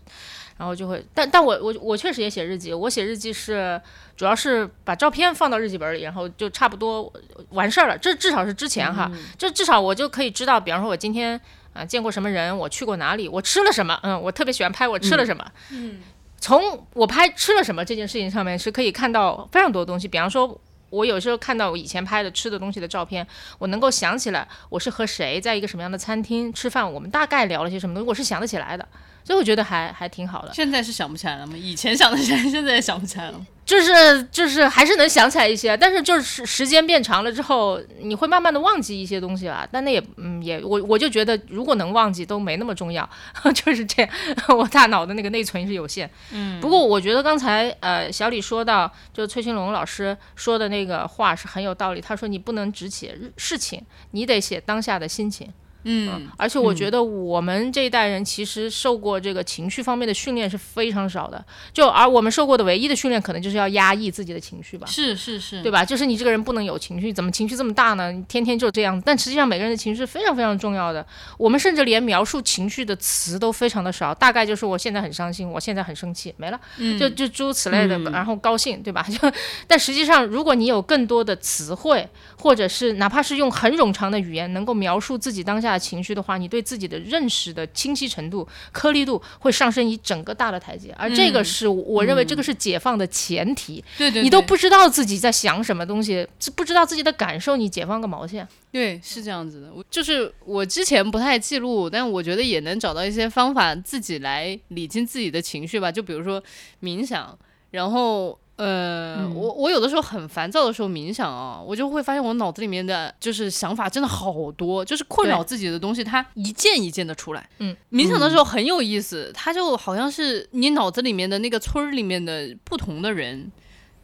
[0.57, 3.79] 然后就会，但但我我我确实也写日记，我写日记是
[4.17, 7.11] 主要是把照片放到日记本里，然后就差不多
[7.51, 11.39] 完事儿了，这至少是之前哈，就至少我就可以知道，比方说我今天
[11.73, 16.01] 啊见过什么人，我去过哪里，我吃了什么，嗯，我特别喜欢拍我吃了什么，嗯。
[16.39, 20.59] 从我拍吃了什么这件事情上面是可以看到非常多东西，比方说，
[20.89, 23.25] 我有时候看到我以前拍的吃的东西的照片，
[23.57, 28.87] 我能够想起来我是和谁在一个什么样的餐厅吃饭，我们大概聊了些什么东西，我是想得起来的，
[29.27, 30.53] 所以我觉得还还挺好的。
[30.53, 31.53] 现在是想不起来了吗？
[31.57, 33.45] 以前想得起来，现在也想不起来了。
[33.65, 39.67] 就是就是还是能想起来一些，但是就是时间变长了之后，你会慢慢的忘记一些东西吧。
[39.69, 43.07] 但那也嗯也我我就觉得如果能忘记都没那么重要，
[43.53, 44.09] 就是这样。
[44.57, 46.09] 我大脑的那个内存是有限。
[46.31, 46.61] 嗯。
[46.61, 51.99] 不过我觉得刚才呃小李说到，就崔庆龙老师说的那个话是很有道理。
[51.99, 55.51] 他说你不能只写事情，你得写当下的心情。
[55.89, 64.85] 嗯，而且我觉得我们这一代人其实受过这个情绪方面的训练是非常少的，就而我们受过的唯一的训练，可能就是要压抑自己的情绪吧。
[64.85, 65.85] 是是是，对吧？
[65.85, 68.11] 就是你这个人不能有情绪，怎么情绪这么大呢？
[68.11, 69.01] 你天天就这样。
[69.05, 71.05] 但实际上每个人的情绪是非常非常重要的。
[71.37, 76.59] 我们甚至连描述情绪的词都非常的少，大概就是我现在很伤心，我现在很生气，没了，
[76.99, 79.01] 就就诸如此类的，然后高兴，对吧？
[79.09, 79.31] 就
[79.67, 82.05] 但实际上，如果你有更多的词汇，
[82.37, 85.76] 或者是哪怕是用很冗长的语言，能够描述自己当下。
[85.77, 93.83] 情绪的话，你对自己的认识的清晰程度、颗粒度会上升一整个大的台阶，而这个是我认为这个是解放的前提。
[93.97, 98.47] 对对，你都不知道自己在想什么东西，不知道自己的感受，你解放个毛线？
[98.71, 99.71] 对，是这样子的。
[99.73, 105.91] 我就是我之前不太记录，但我觉得也能找到一些方法自己来理清自己的情绪吧。
[105.91, 106.43] 就比如说
[106.81, 107.37] 冥想，
[107.71, 108.37] 然后。
[108.57, 117.49] 呃，我我有的时候很烦躁的时候冥想啊，我就会发现我脑子里面的就是想法真的好多，就是困扰自己的东西，它一件一件的出来。
[117.59, 123.51] 嗯，冥想的时候很有意思，它就好像是你脑子里面的那个村儿里面的不同的人，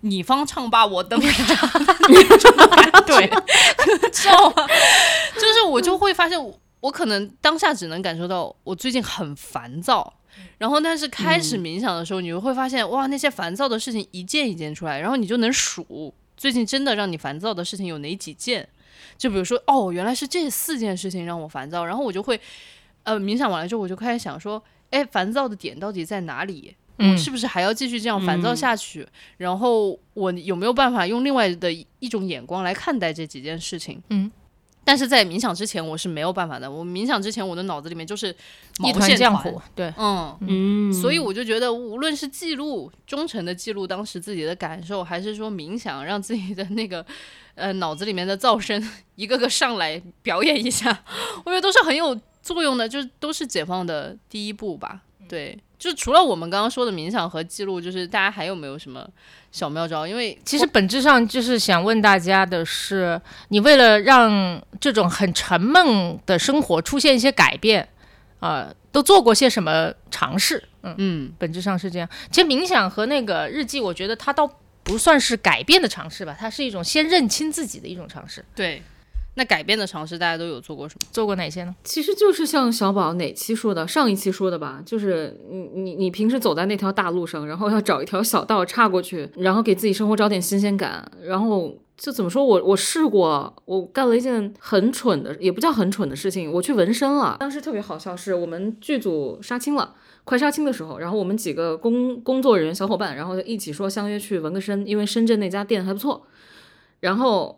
[0.02, 1.70] 你方唱罢我登场，
[3.08, 3.28] 对，
[4.12, 4.68] 知道吗？
[5.36, 6.40] 就是我就会发现，
[6.80, 10.14] 我可能当下只能感受到我最近很烦躁。
[10.58, 18.68] 然后，但是开始冥想的时候，你就会发现，哇，那些烦躁的事情一件一件出来，然后你就能数最近真的让你烦躁的事情有哪几件。
[19.18, 22.40] 就比如说，哦，原来是这四件事情让我烦躁，然后我就会，
[23.04, 26.76] 呃，冥想完了之后，我就开始想说，哎，烦躁的点到底在哪里？
[26.98, 29.06] 我是不是还要继续这样烦躁下去？
[29.38, 34.02] 然后我有没有办法用另外的一种眼光来看待这几件事情？
[34.10, 34.32] 嗯。
[34.84, 36.70] 但是在冥想之前，我是没有办法的。
[36.70, 38.36] 我冥想之前，我的脑子里面就是
[38.84, 39.62] 一团浆糊。
[39.74, 47.06] 对，嗯嗯，所以我就觉得，无论是记录忠诚的记录当时自己的感受，还是说冥想，让自己的那个
[47.56, 48.82] 呃脑子里面的噪声
[49.16, 51.04] 一个个上来表演一下，
[51.46, 55.02] 我觉得都是很有作用的，就是都是解放的第一步吧。
[55.30, 59.06] 对，就除了我们刚刚说的冥想和记录，就是大家还有没有什么？
[59.52, 67.88] 小妙招，因为其实本质上就是想问大家的是，你为了让这种很沉闷的生活出现一些改变，
[68.40, 70.64] 啊，都做过些什么尝试？
[70.84, 72.08] 嗯嗯，本质上是这样。
[72.32, 74.50] 其实冥想和那个日记，我觉得它倒
[74.84, 78.44] 不算是改变的尝试吧，它是一种先认清自己的一种尝试。
[78.56, 78.82] 对。
[79.36, 81.08] 那改变的尝试，大家都有做过什么？
[81.12, 81.76] 做过哪些呢？
[81.84, 91.12] 其实就是像小宝哪期说的，上一期说的吧，就是你你你平时走在那条大路上，然后要找一条小道岔过去，然后给自己生活找点新鲜感。
[91.24, 97.36] 然后就怎么说我我试过，我干了一件很蠢的，也不叫很蠢的事情，我去纹身了。
[97.40, 106.28] 当时特别好笑，是我们剧组杀青了，快杀青的时候，然后我们几个工工作人员小伙伴，然后就一起说相约去纹个身，因为深圳那家店还不错。
[107.00, 107.58] 然后。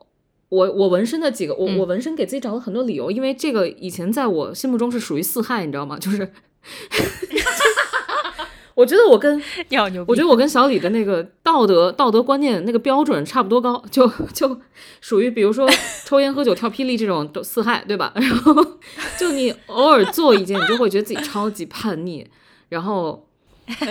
[0.50, 5.98] 我我纹身的几个，我我纹身给自己找了很多理由，因为这个以前在我心目中是属于四害，你知道吗？
[6.00, 6.32] 就是
[8.76, 9.42] 我觉得我跟！
[10.06, 14.60] 我觉得我跟小李的那个道德道德观念那个标准差不多高，就就
[15.00, 15.66] 属于比如说
[16.04, 18.12] 抽烟喝酒跳霹雳这种都四害，对吧？
[18.16, 18.54] 然后
[19.18, 22.28] 就你偶尔做一件，你就会觉得自己超级叛逆，
[22.68, 23.26] 然后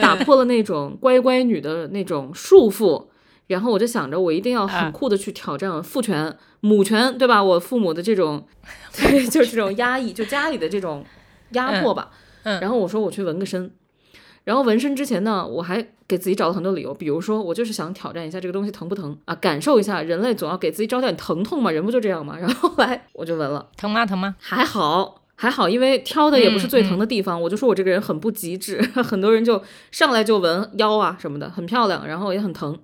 [0.03, 3.07] 打破了那种乖乖女的那种束缚，
[3.47, 7.43] 然后我就想着我一定要很酷的去挑战父权、母权，对吧？
[7.43, 8.47] 我父母的这种，
[8.97, 11.05] 对，就是这种压抑，就家里的这种
[11.51, 12.11] 压迫吧。
[12.45, 13.71] 嗯然后我说我去纹个身。
[14.45, 22.37] 然后纹身之前呢，我还给自己找了很多理由，比如说我就是想挑战一下这个东西疼不疼啊，感受一下人类总要给自己找点疼痛嘛，人不就这样嘛。
[22.39, 24.05] 然后后来我就纹了，疼吗？
[24.05, 24.35] 疼吗？
[24.39, 32.79] 还好还好，因为挑的也不是最疼的地方，我就说我这个人很不极致， 很多人就上来就纹腰啊什么的，很漂亮，然后也很疼。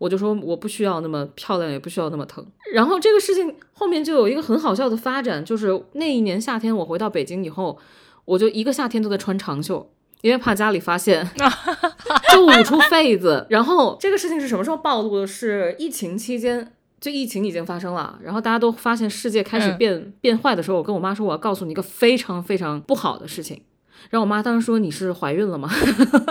[0.00, 2.44] 我就说我不需要那么漂亮，也不需要那么疼。
[2.72, 7.78] 然后这个事情后面就有一个很好笑的发展，就是那一年夏天我回到北京以后，
[8.24, 9.88] 我就一个夏天都在穿长袖。
[10.22, 11.26] 因为怕家里发现，
[12.30, 13.46] 就捂出痱子。
[13.48, 15.26] 然后这个事情是什么时候暴露的？
[15.26, 23.62] 是疫情期间，就疫情已经发生了，然后大家都发现世界开始变、变坏的时候，我跟我妈说，我要告诉你一个非常非常不好的事情。
[24.10, 25.70] 然后我妈当时说：“你是怀孕了吗？”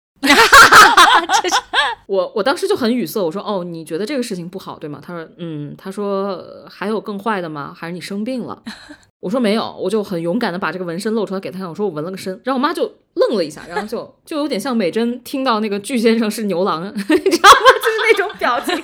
[2.07, 7.73] 我我当时就很语塞，我说：“哦，你觉得这个事情不好，对吗？”他说：“嗯。”他说：“还有更坏的吗？
[7.75, 8.63] 还是你生病了？”
[9.21, 11.69] 我说没有，我就很勇敢的把这个纹身露出来给他看。
[11.69, 17.57] 我说我纹了个身，然后我妈就愣了一下，然后就就有点像美珍听到那个巨先生是牛郎， 你知道吗？
[17.83, 18.75] 就是那种表情，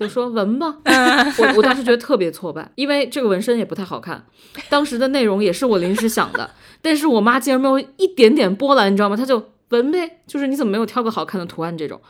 [0.00, 0.74] 就说纹吧。
[0.86, 4.24] 我我当时觉得特别挫败，因为这个纹身也不太好看，
[4.70, 6.50] 当时的内容也是我临时想的，
[6.80, 9.16] 但是我妈竟然没有一点点波澜，你知道吗？
[9.16, 12.00] 她就纹呗，就是你怎么没有挑个好看的图案这种。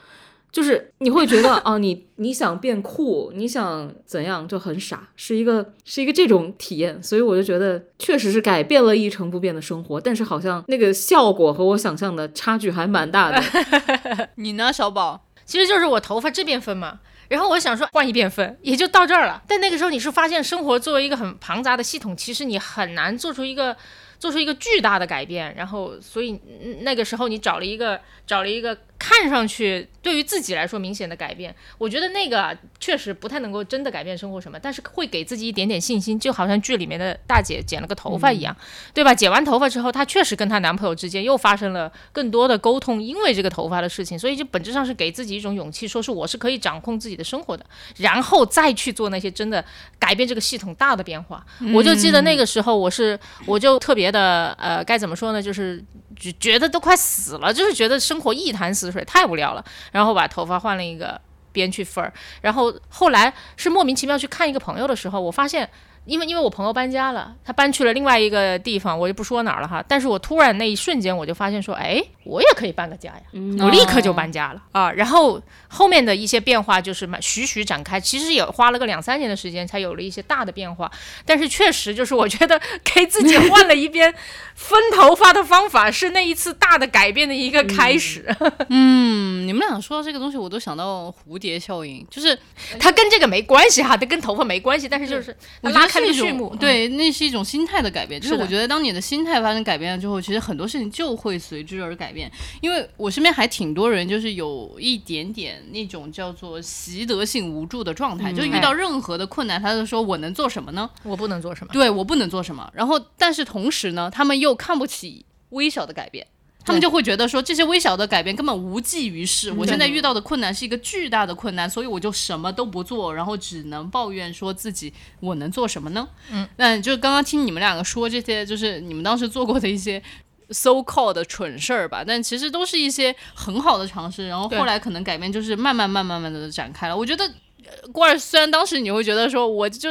[0.50, 14.28] 就是你会觉得哦，你你想变酷，你想怎样就很傻，是一个是一个这种体验，所以我就觉得确实是改变了一成不变的生活，但是好像那个效果和我想象的差距还蛮大的。
[14.36, 15.26] 你呢，小宝？
[15.44, 19.42] 其实就是我头发这边分嘛，然后我想说换一边分，也就到这儿了。
[19.46, 23.76] 但那个时候你是发现生活作为一个很庞杂的系统，其实你很难做出一个
[24.18, 26.32] 做出一个巨大的改变，然后所以
[26.80, 38.56] 那个时候你找了一个找了一个看上去对于自己来说明显的改变，我觉得那个啊确实不太能够真的改变生活什么，但是会给自己一点点信心，就好像剧里面的大姐剪了个头发一样，
[38.92, 39.14] 对吧？
[39.14, 47.64] 剪完头发之后，她确实跟她男朋友之间又发生了更多的沟通，因为这个头发的事情，所以就本质上是给自己一种勇气，说是我是可以掌控自己的生活的，
[47.98, 49.64] 然后再去做那些真的
[49.98, 51.46] 改变这个系统大的变化。
[51.72, 55.40] 我就记得那个时候，我是我就特别的呃，该怎么说呢？
[55.40, 55.84] 就是
[56.16, 59.64] 觉觉得都快死了，就是觉得生活一潭死水，太无聊了。
[59.92, 61.20] 然后把头发换了一个
[61.52, 65.68] 编去分儿，然后后来是莫名其妙去看一个朋友的时候，我发现。
[66.04, 69.84] 因为因为我朋友搬家了，他搬去了另外一个地方，我就不说哪儿了哈。
[69.86, 73.22] 但是我突然那一瞬间，我就发现说，哎，我也可以搬个家呀，
[73.60, 74.90] 我立刻就搬家了啊。
[74.90, 80.90] 然后后面的一些变化就是慢徐徐展开，其实也花了个两三年的时间，才有了一些大的变化。
[81.26, 84.14] 但是确实就是我觉得给自己换了一边
[84.58, 88.26] 分头发的方法，是那一次大的改变的一个开始。
[88.68, 92.36] 嗯，你们俩说到这个东西，我都想到蝴蝶效应，就是
[92.78, 96.50] 它跟这个没关系哈，它跟头发没关系，但是就是我拉开序幕。
[96.52, 98.20] 嗯对，那是一种心态的改变。
[98.20, 102.30] 就是我觉得，当你的心态发生改变了之后，其实很多事情就会随之而改变。
[102.60, 110.90] 因为我身边还挺多人，就是有一点点那种叫做习得性无助的状态，就遇到任何的困难，他就说我能做什么呢？
[111.04, 111.72] 我不能做什么。
[111.72, 112.68] 对我不能做什么。
[112.74, 116.26] 然后，但是同时呢，他们又看不起微小的改变。
[116.64, 119.50] 他们就会觉得说这些微小的改变根本无济于事。
[119.52, 126.06] 我现在遇到的困难是一个巨大的困难，所以我就什么都不做，然后只能抱怨说自己我能做什么呢？
[126.30, 130.02] 嗯，那就刚刚听你们两个说这些，就是你们当时做过的一些
[130.50, 136.94] so called 的蠢事儿吧，但其实都是一些很好的尝试，然后后来可能改变就是慢慢慢慢慢慢的展开了。
[136.94, 137.32] 我觉得。
[137.70, 139.90] 呃郭儿虽然当时你会觉得说，我就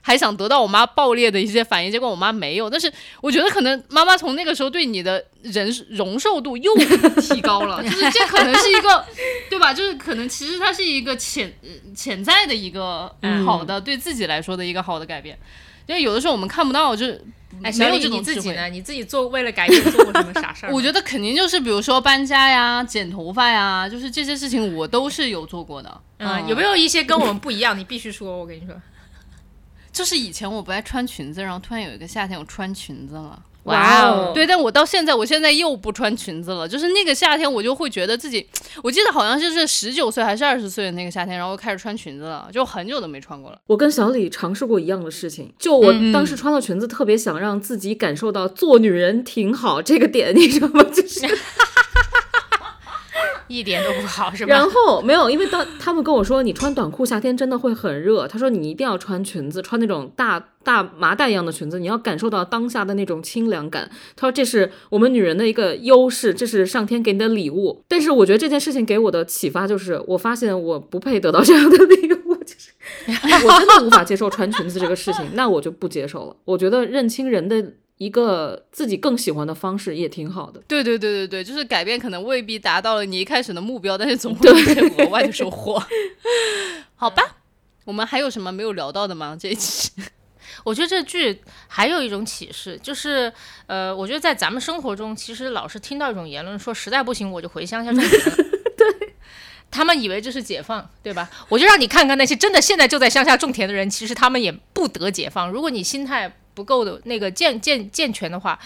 [0.00, 6.72] 还想得到我妈爆裂的一些反应，结果我妈没有，但是我觉得可能妈妈从那个时候对你的人容受度又
[7.20, 9.04] 提高了，就是这可能是一个，
[9.50, 9.74] 对吧？
[9.74, 13.12] 就是可能其实它是一个潜呃潜在的一个
[13.44, 15.38] 好的、对自己来说的一个好的改变，
[15.86, 17.24] 因为有的时候我们看不到，就是
[17.62, 18.18] 哎，没有小李这种。
[18.18, 18.68] 你自己呢？
[18.68, 20.74] 你自己做为了改变做过什么傻事儿 吗？
[20.74, 26.00] 我觉得肯定就是比如说搬家呀、剪头发呀，就是这些事情我都是有做过的。
[26.18, 27.78] 嗯，有没有一些跟我们不一样？
[27.78, 28.74] 你必须说，我跟你说。
[29.92, 33.42] 就是以前我不爱穿裙子，然后突然有一个夏天我穿裙子了。
[33.64, 36.68] 哇哦对，但我到现在，我现在又不穿裙子了。
[36.68, 38.46] 就是那个夏天，我就会觉得自己，
[38.80, 43.58] 我记得好像就是十九岁还是二十岁的那个夏天，然后开始穿裙子了，就很久都没穿过了。
[43.66, 50.84] 我跟小李尝试过一样的事情，就我当时穿了裙子，特别想让自己感受到做女人挺好这个点，你知道吗？
[50.84, 51.26] 就是
[53.48, 54.54] 一点都不好，是吧？
[54.54, 63.90] 然后没有，因为当他们跟我说你穿短裤夏天真的会很热，他说你一定要穿裙子，穿那种大大麻袋一样的裙子，你要感受到当下的那种清凉感。
[64.16, 67.82] 他说这是我们女人的一个优势，这是上天给你的礼物。
[67.88, 72.72] 但是我觉得这件事情给我的启发就是，我发现我不配得到这样的礼物，就是
[73.46, 76.36] 我真的无法接受穿裙子这个事情，那我就不接受了。
[76.44, 80.60] 我觉得认清人的一个自己更喜欢的方式也挺好的。
[80.68, 85.82] 对对对对对，就是改变可能未必达到了你一开始的目标，但是总会有一些额外的收获。
[86.94, 87.22] 好吧，
[87.84, 89.36] 我们还有什么没有聊到的吗？
[89.38, 89.90] 这一期？
[90.64, 93.32] 我觉得这剧还有一种启示，就是
[93.66, 98.10] 呃，我觉得在咱们生活中，其实老是听到一种言论，说实在不行我就回乡下种田。
[98.76, 99.14] 对，
[99.70, 101.28] 他们以为这是解放，对吧？
[101.48, 105.50] 我就让你看看那些真的现在就在乡下种田的人，其实他们也不得解放。
[105.50, 108.58] 如果你心态不够的那个健健健全的话，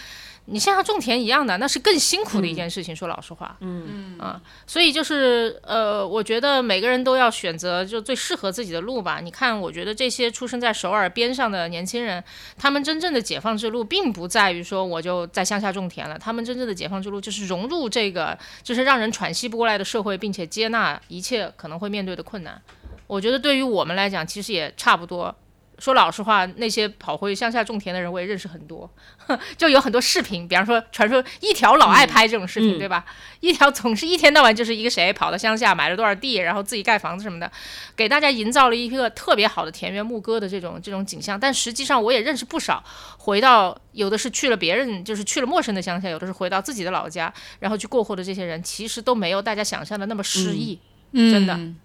[0.45, 2.95] 你乡下种田一样的，那是更辛苦的一件事情。
[2.95, 9.19] 说老实话，嗯啊，所以就是呃，我觉得每个人都要选择就最适合自己的路吧。
[9.21, 12.23] 你看，我觉得这些出生在首尔边上的年轻人，
[12.57, 22.61] 他们真正的解放之路，并不在于说我就在乡下种田了，他们真正的解放之路就是融入这个就是让人喘息不过来的社会，并且接纳一切可能会面对的困难。
[23.07, 25.35] 我觉得对于我们来讲，其实也差不多。
[25.81, 28.87] 说老实话，那些跑回乡下种田的人，我也认识很多，
[29.57, 33.03] 就有很多视频，比方说传说一条老爱拍这种视频，嗯对吧？
[33.39, 37.51] 一条总是一天到晚就是一个谁跑到乡下买了多少地，然后自己盖房子什么的，
[37.95, 41.39] 给大家营造了一个特别好的田园牧歌的这种这种景象。
[41.39, 42.83] 但实际上，我也认识不少
[43.17, 50.77] 回到有的是去了别人，就是去了陌生的乡下，有的是回到自己的老家，然后去过活的这些人，其实都没有大家想象的那么诗意。
[51.11, 51.75] 真的嗯。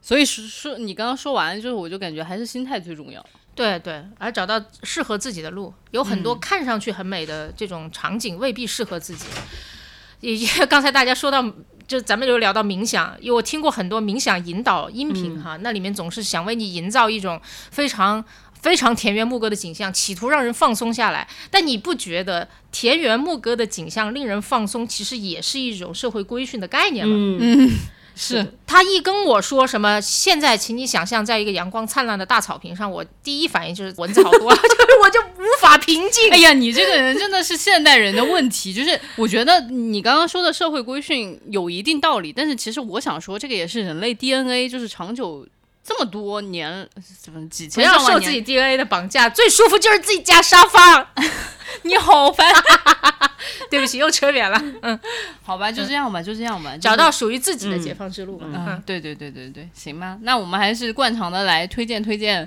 [0.00, 3.24] 所以说说你刚刚说完，就是我就感觉还是心态最重要。
[3.54, 9.26] 对对，而找到适合自己的路，有很多看上去很美的这种场景未必适合自己。
[10.20, 11.44] 也也 刚才大家说到，
[11.86, 17.40] 就咱们就聊到冥想，因为我听过很多冥想引导音频哈，那里面总是想为你营造一种
[17.70, 18.24] 非常。
[18.60, 21.26] 非常田园牧歌的景象，企图让人放松下来。
[21.50, 27.16] 但你不觉得田园牧歌的景象令人放松，其实也是一种社会规训的概念吗？
[27.40, 27.70] 嗯
[28.14, 36.30] 是，他一跟我说什么，现在请你想象在一个阳光灿烂的大草坪上，我第一反应就是蚊子好多， 就是我就无法平静。
[36.30, 38.72] 哎呀，你这个人真的是现代人的问题。
[38.74, 45.46] 就是我觉得你刚刚说的社会规训有一定道理，但是其实我想说，这个也是人类 DNA，就是长久
[45.82, 46.88] 这么多年，
[47.20, 51.08] 怎么几千上万年要受自己 DNA 的绑架，最舒服就是自己家沙发。
[51.82, 52.52] 你好烦。
[53.70, 54.60] 对不起，又扯远了。
[54.82, 54.98] 嗯，
[55.42, 58.46] 好吧，就这样吧，就这样吧，找到属于自己的解放之路吧。
[58.48, 60.18] 嗯嗯，，对对对对对，行吧。
[60.22, 62.46] 那我们还是惯常的来推荐推荐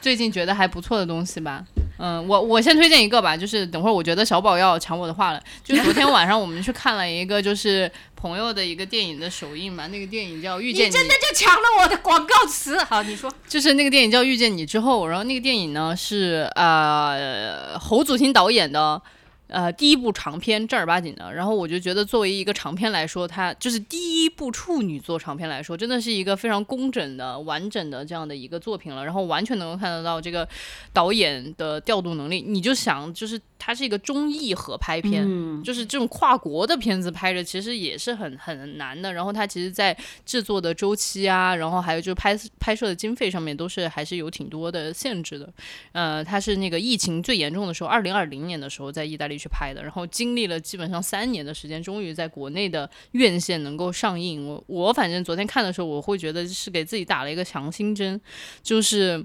[0.00, 1.64] 最近觉得还不错的东西吧。
[1.98, 5.40] 嗯，我我先推荐一个吧，就是等会儿我觉得小宝要抢我的话了。
[5.62, 7.90] 就昨天晚上我们去看了一个就是
[8.24, 12.82] 朋友的一个电影的首映嘛，那个电影叫《遇见你》，你真的就抢了我的广告词。
[12.84, 13.30] 好，你说。
[13.46, 19.02] 就是那个电影叫《遇见你》之后，然后那个电影呢是呃侯祖新导演的。
[19.48, 29.04] 呃，第一部长片正儿八经的，然后我就觉得作为一个长片来说，它就是第一部处女作长片来说，真的是一个非常工整的、完整的这样的一个作品了。
[29.04, 30.48] 然后完全能够看得到这个
[30.94, 32.40] 导演的调度能力。
[32.40, 39.10] 你就想，就是它是一个中意合拍片，嗯就是这种跨国的片子拍着，其实也是很很难的。
[39.14, 39.96] 然后它其实，在
[40.26, 45.50] 制作的周期啊，然后还有就是拍拍摄的经费上面，都是还是有挺多的限制的。
[45.92, 54.46] 呃，它是那个疫情最严重的时候，二零二零年的时候在意大利去拍的，然后经历了基本上三年的时间，终于在国内的院线能够上映。
[54.46, 58.20] 我我反正昨天看的时候，我会觉得是给自己打了一个强心针，
[58.62, 59.24] 就是。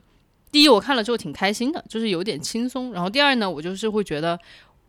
[0.52, 2.92] 第一，我看了之后挺开心的，就是有点轻松。
[2.92, 4.40] 然后第二呢，我就是会觉得，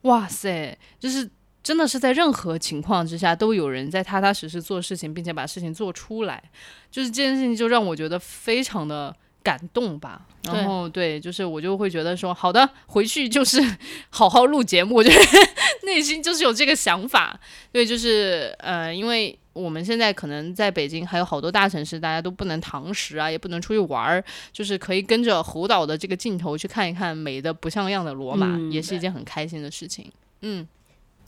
[0.03, 1.29] 哇塞，就是
[1.63, 6.43] 真的是在任何情况之下都有人在踏踏实实做事情，并且把事情做出来，
[6.91, 10.23] 就是这件事情就让我觉得非常的感动吧。
[10.45, 13.61] 然后对，就是我就会觉得说，好的，回去就是
[14.11, 15.17] 好好录节目， 我觉得
[15.83, 17.39] 内心就是有这个想法。
[17.71, 30.11] 对，就是呃，因为我们现在可能在北京还有好多大城市，大家都不能堂食啊，也不能出去玩儿，就是可以跟着侯导的这个镜头去看一看美的不像样的罗马，嗯也是一件很开心的事情。
[30.41, 30.67] 嗯，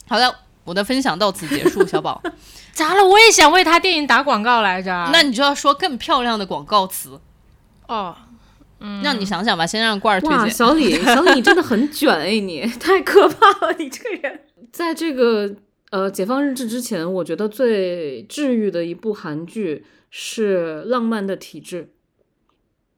[0.08, 0.34] 好的，
[0.64, 2.22] 我的分享到此结束，小宝，
[2.72, 3.04] 咋了？
[3.04, 5.10] 我也想为他电影打广告来着。
[5.12, 7.20] 那你就要说更漂亮的广告词，
[7.88, 8.14] 哦，
[8.80, 10.50] 嗯让你想想吧，先让罐儿推，荐。
[10.50, 14.40] 小李， 小李你真的很卷哎，你太可怕了，你这个人。
[14.72, 15.54] 在这个
[15.90, 21.82] 呃解放日志之前，我觉得最治愈的一部韩剧是《浪漫的体质》。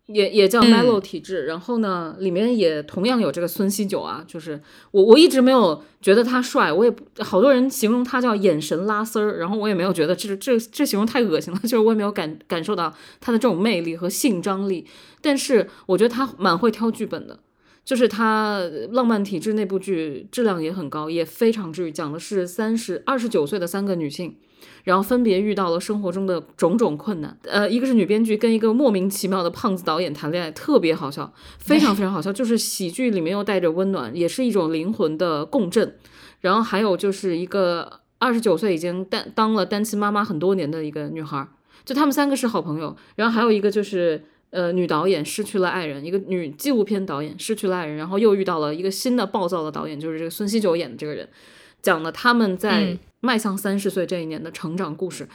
[0.06, 4.60] 也也叫嗯 Mellow 体质，然后呢，里面也同样有这个孙锡九啊，就是
[4.90, 14.86] 我我一直没有觉得他帅，我也不好多人形容他叫眼神拉丝儿，然后我也没有觉得这这这形容太恶心了， 就是我也没有感感受到他的这种魅力和性张力，
[15.20, 17.40] 但是我觉得他蛮会挑剧本的。
[17.84, 18.60] 就是他
[18.92, 24.38] 《浪漫体质》那部剧质量也很高，也非常治愈，讲的是三十二十九岁的三个女性，
[24.84, 27.36] 然后分别遇到了生活中的种种困难。
[27.42, 32.32] 呃，一个是女编剧跟一个莫名其妙的胖子导演谈恋爱，特别好笑，非常 非常好笑。
[32.32, 35.96] 就是喜剧里面又带着温暖，也是一种灵魂的共振。
[36.40, 41.48] 然后还有就是一个二十九岁已经单当了单亲妈妈很多年的一个女孩，
[41.84, 42.96] 就他们三个是好朋友。
[43.16, 44.22] 然后还有一个就是。
[44.50, 51.28] 呃，女导演失去了爱人，一个女纪录片导演失去了爱人，然后又遇到了一个新的暴躁的导演，就是这个孙锡九演的这个人，
[51.82, 55.28] 讲了他们在嗯迈向三十岁这一年的成长故事，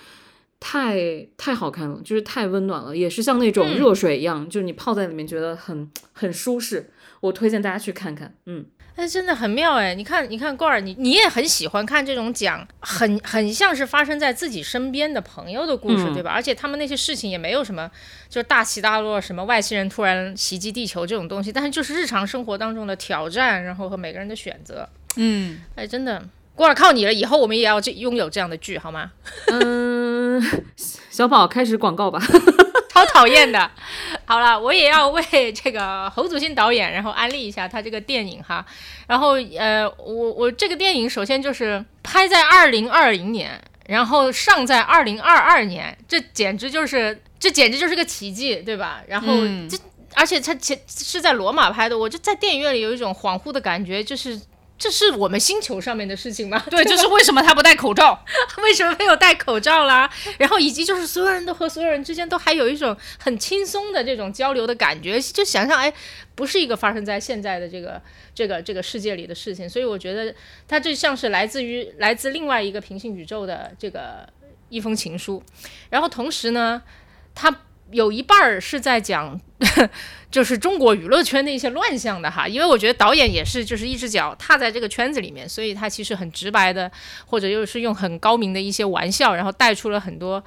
[0.59, 6.91] 太太好看了，就是太温暖了，也是像那种热水一样，就是你泡在里面觉得很很舒适。
[7.21, 9.93] 我推荐大家去看看，嗯，哎，真的很妙哎！
[9.93, 16.31] 你看，你看罐儿，你你也很喜欢看这种讲很很像是发生在自己身边的朋友的故事，嗯对吧？
[16.31, 17.91] 而且他们那些事情也没有什么，
[18.29, 24.87] 就是大起大落，什么外星人突然袭击地球这种东西，但是就是日常生活当中的挑战，然后和每个人的选择。
[25.17, 26.23] 嗯，哎，真的，
[26.59, 29.11] 罐儿靠你了，以后我们也要这拥有这样的剧，好吗？
[29.47, 30.43] 嗯，
[31.09, 32.21] 小宝开始广告吧。
[32.93, 33.71] 超讨厌的。
[34.25, 38.65] 好了，我也要为这个侯祖新导演，然后安利一下他这个电影哈。
[39.07, 43.57] 然后呃，我我这个电影首先就是拍在二零二零年，
[43.87, 49.01] 然后上在二零二二年，这简直就是这简直就是个奇迹，对吧？
[49.07, 49.77] 然后嗯这。
[50.15, 54.37] 而且它前是在罗马拍的，我就在电影院里有一种恍惚的感觉，就是
[54.79, 56.63] 这是我们星球上面的事情吗？
[56.71, 58.23] 对，就是为什么他不戴口罩？
[58.63, 60.09] 为什么没有戴口罩啦？
[60.37, 65.93] 然后以及就是所有人都和所有人之间都还有一种很轻松的这种交流的感觉，就想象哎，
[66.33, 68.01] 不是一个发生在现在的这个
[68.33, 70.33] 这个这个世界里的事情，所以我觉得
[70.65, 74.25] 它就像是来自于来自另外一个平行宇宙的这个
[74.69, 75.43] 一封情书，
[75.89, 76.81] 然后同时呢，
[77.35, 77.53] 它
[77.91, 79.39] 有一半儿是在讲。
[80.31, 86.89] 就是中国娱乐圈的一些乱象的哈，因为我觉得导演也是就是一只脚踏在这个圈子里面，所以他其实很直白的，
[87.25, 90.41] 或者又是用很高明的一些玩笑，然后带出了很多，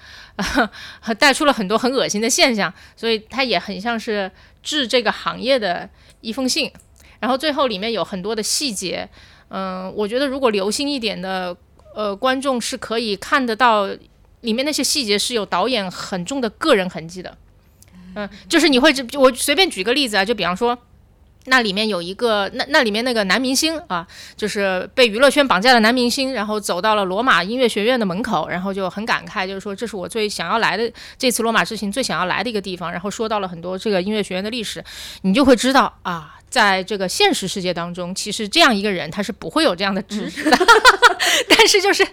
[1.19, 4.31] 带出了很多很恶心的现象，所以他也很像是
[4.63, 5.91] 致这个行业的
[6.21, 6.71] 一封信。
[7.19, 9.09] 然后最后里面有很多的细节，
[9.49, 11.55] 嗯、我觉得如果留心一点的
[11.97, 13.89] 呃观众是可以看得到
[14.43, 17.37] 里面那些细节是有导演很重的个人痕迹的。
[18.15, 20.77] 嗯，就是你会，我随便举个例子啊，就比方说，
[21.47, 24.07] 那里面有一个，那那里面那个男明星啊，
[24.37, 34.85] 就是被娱乐圈绑架的男明星，然后走到了罗马音乐学院的门口，然后就很感慨，就是说这是我最想要来的这次罗马之行最想要来的一个地方，然后说到了很多这个音乐学院的历史，
[35.23, 40.59] 你就会知道啊，在这个现实世界当中，其实这样一个人他是不会有这样的知识的，
[41.49, 42.07] 但是就是。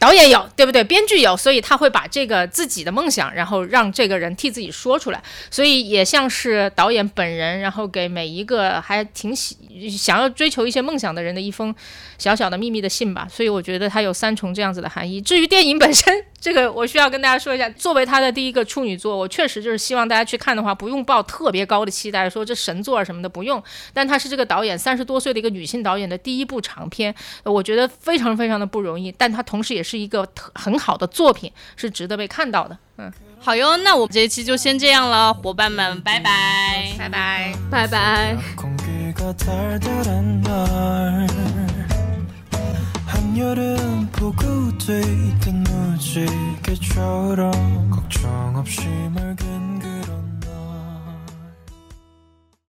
[0.00, 0.82] 导演有，对不对？
[0.82, 9.58] 编剧有，所以他会把这个自己的梦想，然后让这个人替自己说出来，所以也像是导演本人，然后给每一个还挺喜
[9.90, 11.74] 想要追求一些梦想的人的一封
[12.16, 13.28] 小小的秘密的信吧。
[13.30, 15.20] 所以我觉得它有三重这样子的含义。
[15.20, 23.62] 至于电影本身，这个我需要跟大家说一下，作为他的第一个处女作，我确实就是希望大家去看的话，不用抱特别高的期待，说这神作啊什么的不用。
[23.92, 27.14] 但他是这个导演三十多岁的一个女性导演的第一部长片，
[27.44, 32.77] 我觉得非常非常的不容易，但他同时也是一个特很好的作品，是值得被看到的。
[32.97, 37.53] 嗯，好哟，那我们这一期就先这样了，伙伴们，拜拜，拜拜。
[37.71, 38.37] 拜拜。
[38.55, 41.27] 공기가 달달한 날
[43.07, 47.51] 한여름 폭우 뒤뜬 무지개처럼
[47.89, 49.79] 걱정 없이 맑은